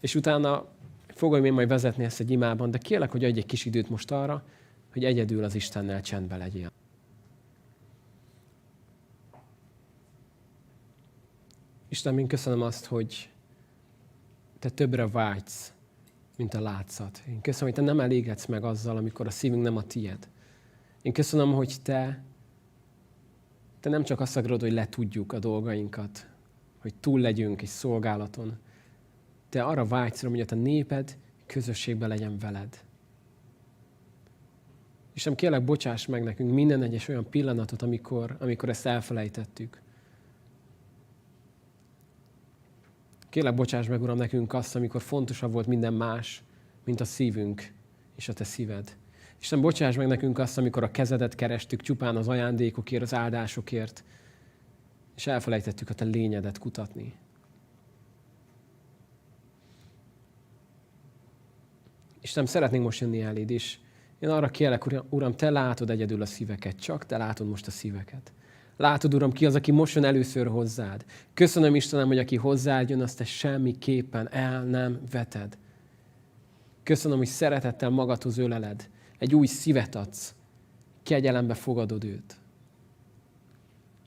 És 0.00 0.14
utána 0.14 0.66
fogom 1.14 1.44
én 1.44 1.52
majd 1.52 1.68
vezetni 1.68 2.04
ezt 2.04 2.20
egy 2.20 2.30
imában, 2.30 2.70
de 2.70 2.78
kérlek, 2.78 3.10
hogy 3.10 3.24
adj 3.24 3.38
egy 3.38 3.46
kis 3.46 3.64
időt 3.64 3.90
most 3.90 4.10
arra, 4.10 4.44
hogy 4.92 5.04
egyedül 5.04 5.44
az 5.44 5.54
Istennel 5.54 6.00
csendben 6.00 6.38
legyél. 6.38 6.72
Isten, 11.88 12.18
én 12.18 12.26
köszönöm 12.26 12.62
azt, 12.62 12.84
hogy 12.84 13.30
te 14.58 14.68
többre 14.68 15.08
vágysz, 15.08 15.72
mint 16.36 16.54
a 16.54 16.60
látszat. 16.60 17.22
Én 17.28 17.40
köszönöm, 17.40 17.74
hogy 17.74 17.84
te 17.84 17.92
nem 17.92 18.00
elégedsz 18.00 18.46
meg 18.46 18.64
azzal, 18.64 18.96
amikor 18.96 19.26
a 19.26 19.30
szívünk 19.30 19.62
nem 19.62 19.76
a 19.76 19.82
tied. 19.82 20.28
Én 21.02 21.12
köszönöm, 21.12 21.52
hogy 21.52 21.76
te, 21.82 22.22
te 23.80 23.90
nem 23.90 24.02
csak 24.02 24.20
azt 24.20 24.36
akarod, 24.36 24.60
hogy 24.60 24.72
letudjuk 24.72 25.32
a 25.32 25.38
dolgainkat, 25.38 26.26
hogy 26.78 26.94
túl 26.94 27.20
legyünk 27.20 27.62
egy 27.62 27.68
szolgálaton. 27.68 28.58
Te 29.52 29.62
arra 29.62 29.84
vágysz, 29.84 30.22
hogy 30.22 30.40
a 30.40 30.44
te 30.44 30.54
néped 30.54 31.16
közösségben 31.46 32.08
legyen 32.08 32.38
veled. 32.38 32.84
És 35.14 35.24
nem 35.24 35.34
kérlek, 35.34 35.64
bocsáss 35.64 36.06
meg 36.06 36.22
nekünk 36.22 36.52
minden 36.52 36.82
egyes 36.82 37.08
olyan 37.08 37.28
pillanatot, 37.30 37.82
amikor, 37.82 38.36
amikor 38.40 38.68
ezt 38.68 38.86
elfelejtettük. 38.86 39.80
Kérlek, 43.28 43.54
bocsáss 43.54 43.86
meg, 43.86 44.02
Uram, 44.02 44.16
nekünk 44.16 44.52
azt, 44.52 44.76
amikor 44.76 45.02
fontosabb 45.02 45.52
volt 45.52 45.66
minden 45.66 45.94
más, 45.94 46.42
mint 46.84 47.00
a 47.00 47.04
szívünk 47.04 47.72
és 48.16 48.28
a 48.28 48.32
Te 48.32 48.44
szíved. 48.44 48.96
Isten, 49.40 49.60
bocsáss 49.60 49.96
meg 49.96 50.06
nekünk 50.06 50.38
azt, 50.38 50.58
amikor 50.58 50.82
a 50.82 50.90
kezedet 50.90 51.34
kerestük 51.34 51.80
csupán 51.80 52.16
az 52.16 52.28
ajándékokért, 52.28 53.02
az 53.02 53.14
áldásokért, 53.14 54.04
és 55.16 55.26
elfelejtettük 55.26 55.90
a 55.90 55.94
Te 55.94 56.04
lényedet 56.04 56.58
kutatni. 56.58 57.14
Isten, 62.22 62.46
szeretnénk 62.46 62.84
most 62.84 63.00
jönni 63.00 63.20
eléd, 63.20 63.50
és 63.50 63.78
én 64.18 64.28
arra 64.28 64.48
kérlek, 64.48 64.84
Uram, 65.08 65.34
Te 65.34 65.50
látod 65.50 65.90
egyedül 65.90 66.22
a 66.22 66.26
szíveket, 66.26 66.80
csak 66.80 67.06
Te 67.06 67.16
látod 67.16 67.48
most 67.48 67.66
a 67.66 67.70
szíveket. 67.70 68.32
Látod, 68.76 69.14
Uram, 69.14 69.32
ki 69.32 69.46
az, 69.46 69.54
aki 69.54 69.70
most 69.70 69.94
jön 69.94 70.04
először 70.04 70.46
hozzád. 70.46 71.04
Köszönöm, 71.34 71.74
Istenem, 71.74 72.06
hogy 72.06 72.18
aki 72.18 72.36
hozzád 72.36 72.88
jön, 72.88 73.00
azt 73.00 73.18
te 73.18 73.24
semmiképpen 73.24 74.32
el 74.32 74.64
nem 74.64 75.00
veted. 75.10 75.58
Köszönöm, 76.82 77.18
hogy 77.18 77.26
szeretettel 77.26 77.90
magadhoz 77.90 78.38
öleled. 78.38 78.88
Egy 79.18 79.34
új 79.34 79.46
szívet 79.46 79.94
adsz. 79.94 80.34
Kegyelembe 81.02 81.54
fogadod 81.54 82.04
őt. 82.04 82.36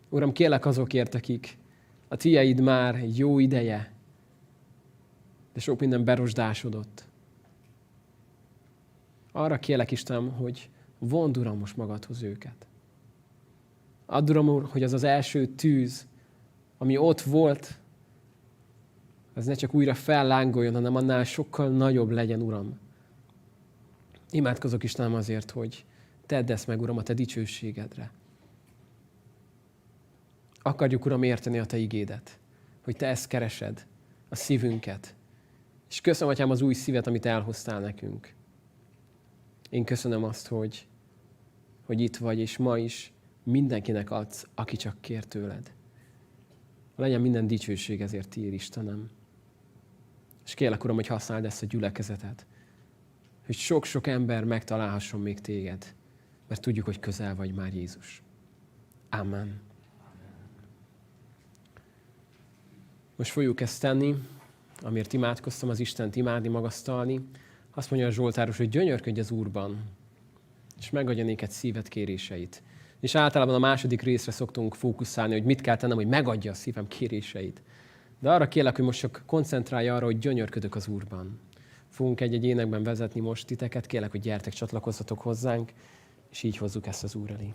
Uram, 0.09 0.32
kérlek 0.32 0.66
azokért, 0.66 1.16
akik 1.16 1.57
a 2.07 2.16
tieid 2.16 2.61
már 2.61 3.03
jó 3.16 3.39
ideje, 3.39 3.91
de 5.53 5.59
sok 5.59 5.80
minden 5.80 6.03
berosdásodott. 6.03 7.05
Arra 9.36 9.59
kérlek, 9.59 9.91
Istenem, 9.91 10.31
hogy 10.31 10.69
vond, 10.99 11.38
Uram, 11.38 11.57
most 11.57 11.77
magadhoz 11.77 12.21
őket. 12.21 12.67
Add, 14.05 14.29
Uram 14.29 14.49
Úr, 14.49 14.67
hogy 14.71 14.83
az 14.83 14.93
az 14.93 15.03
első 15.03 15.45
tűz, 15.45 16.07
ami 16.77 16.97
ott 16.97 17.21
volt, 17.21 17.79
az 19.33 19.45
ne 19.45 19.53
csak 19.53 19.73
újra 19.73 19.93
fellángoljon, 19.93 20.73
hanem 20.73 20.95
annál 20.95 21.23
sokkal 21.23 21.69
nagyobb 21.69 22.09
legyen, 22.09 22.41
Uram. 22.41 22.79
Imádkozok 24.31 24.83
Istenem 24.83 25.13
azért, 25.13 25.51
hogy 25.51 25.86
tedd 26.25 26.51
ezt 26.51 26.67
meg, 26.67 26.81
Uram, 26.81 26.97
a 26.97 27.03
Te 27.03 27.13
dicsőségedre. 27.13 28.11
Akarjuk, 30.61 31.05
Uram, 31.05 31.23
érteni 31.23 31.59
a 31.59 31.65
Te 31.65 31.77
igédet, 31.77 32.39
hogy 32.83 32.95
Te 32.95 33.07
ezt 33.07 33.27
keresed, 33.27 33.86
a 34.29 34.36
szívünket. 34.36 35.15
És 35.89 36.01
köszönöm, 36.01 36.33
Atyám, 36.33 36.49
az 36.49 36.61
új 36.61 36.73
szívet, 36.73 37.07
amit 37.07 37.25
elhoztál 37.25 37.79
nekünk. 37.79 38.33
Én 39.70 39.86
köszönöm 39.86 40.24
azt, 40.24 40.47
hogy, 40.47 40.88
hogy 41.86 42.01
itt 42.01 42.18
vagy, 42.18 42.39
és 42.39 42.57
ma 42.57 42.78
is 42.78 43.13
mindenkinek 43.43 44.11
adsz, 44.11 44.47
aki 44.55 44.76
csak 44.76 45.01
kér 45.01 45.24
tőled. 45.24 45.74
Legyen 46.95 47.22
minden 47.22 47.47
dicsőség 47.47 48.01
ezért 48.01 48.30
tiéd, 48.30 48.53
Istenem. 48.53 49.09
És 50.45 50.53
kérlek, 50.53 50.84
Uram, 50.84 50.95
hogy 50.95 51.07
használd 51.07 51.45
ezt 51.45 51.63
a 51.63 51.66
gyülekezetet, 51.66 52.45
hogy 53.45 53.55
sok-sok 53.55 54.07
ember 54.07 54.43
megtalálhasson 54.43 55.22
még 55.22 55.39
téged, 55.39 55.95
mert 56.47 56.61
tudjuk, 56.61 56.86
hogy 56.86 56.99
közel 56.99 57.36
vagy 57.36 57.53
már 57.53 57.74
Jézus. 57.74 58.24
Amen. 59.09 59.61
Most 63.16 63.32
fogjuk 63.32 63.61
ezt 63.61 63.82
tenni, 63.82 64.16
amiért 64.82 65.13
imádkoztam, 65.13 65.70
az 65.70 65.80
Istent 65.80 66.16
imádni, 66.16 66.47
magasztalni. 66.47 67.28
Azt 67.78 67.89
mondja 67.89 68.07
a 68.07 68.11
Zsoltáros, 68.11 68.57
hogy 68.57 68.69
gyönyörködj 68.69 69.19
az 69.19 69.32
Úrban, 69.32 69.84
és 70.80 70.89
megadja 70.89 71.23
néked 71.23 71.49
szívet 71.51 71.88
kéréseit. 71.88 72.63
És 72.99 73.15
általában 73.15 73.55
a 73.55 73.59
második 73.59 74.01
részre 74.01 74.32
szoktunk 74.32 74.76
fókuszálni, 74.76 75.34
hogy 75.34 75.43
mit 75.43 75.61
kell 75.61 75.76
tennem, 75.78 75.95
hogy 75.95 76.07
megadja 76.07 76.51
a 76.51 76.53
szívem 76.53 76.88
kéréseit. 76.88 77.61
De 78.19 78.32
arra 78.32 78.47
kérlek, 78.47 78.76
hogy 78.76 78.86
most 78.86 78.99
csak 78.99 79.23
koncentrálj 79.26 79.89
arra, 79.89 80.05
hogy 80.05 80.19
gyönyörködök 80.19 80.76
az 80.76 80.88
Úrban. 80.88 81.39
Fogunk 81.89 82.21
egy-egy 82.21 82.43
énekben 82.43 82.84
vezetni 82.84 83.21
most 83.21 83.47
titeket, 83.47 83.86
kérlek, 83.86 84.11
hogy 84.11 84.19
gyertek, 84.19 84.53
csatlakozzatok 84.53 85.21
hozzánk, 85.21 85.71
és 86.32 86.43
így 86.43 86.57
hozzuk 86.57 86.88
ezt 86.88 87.03
az 87.03 87.15
Úr 87.15 87.30
elé. 87.30 87.43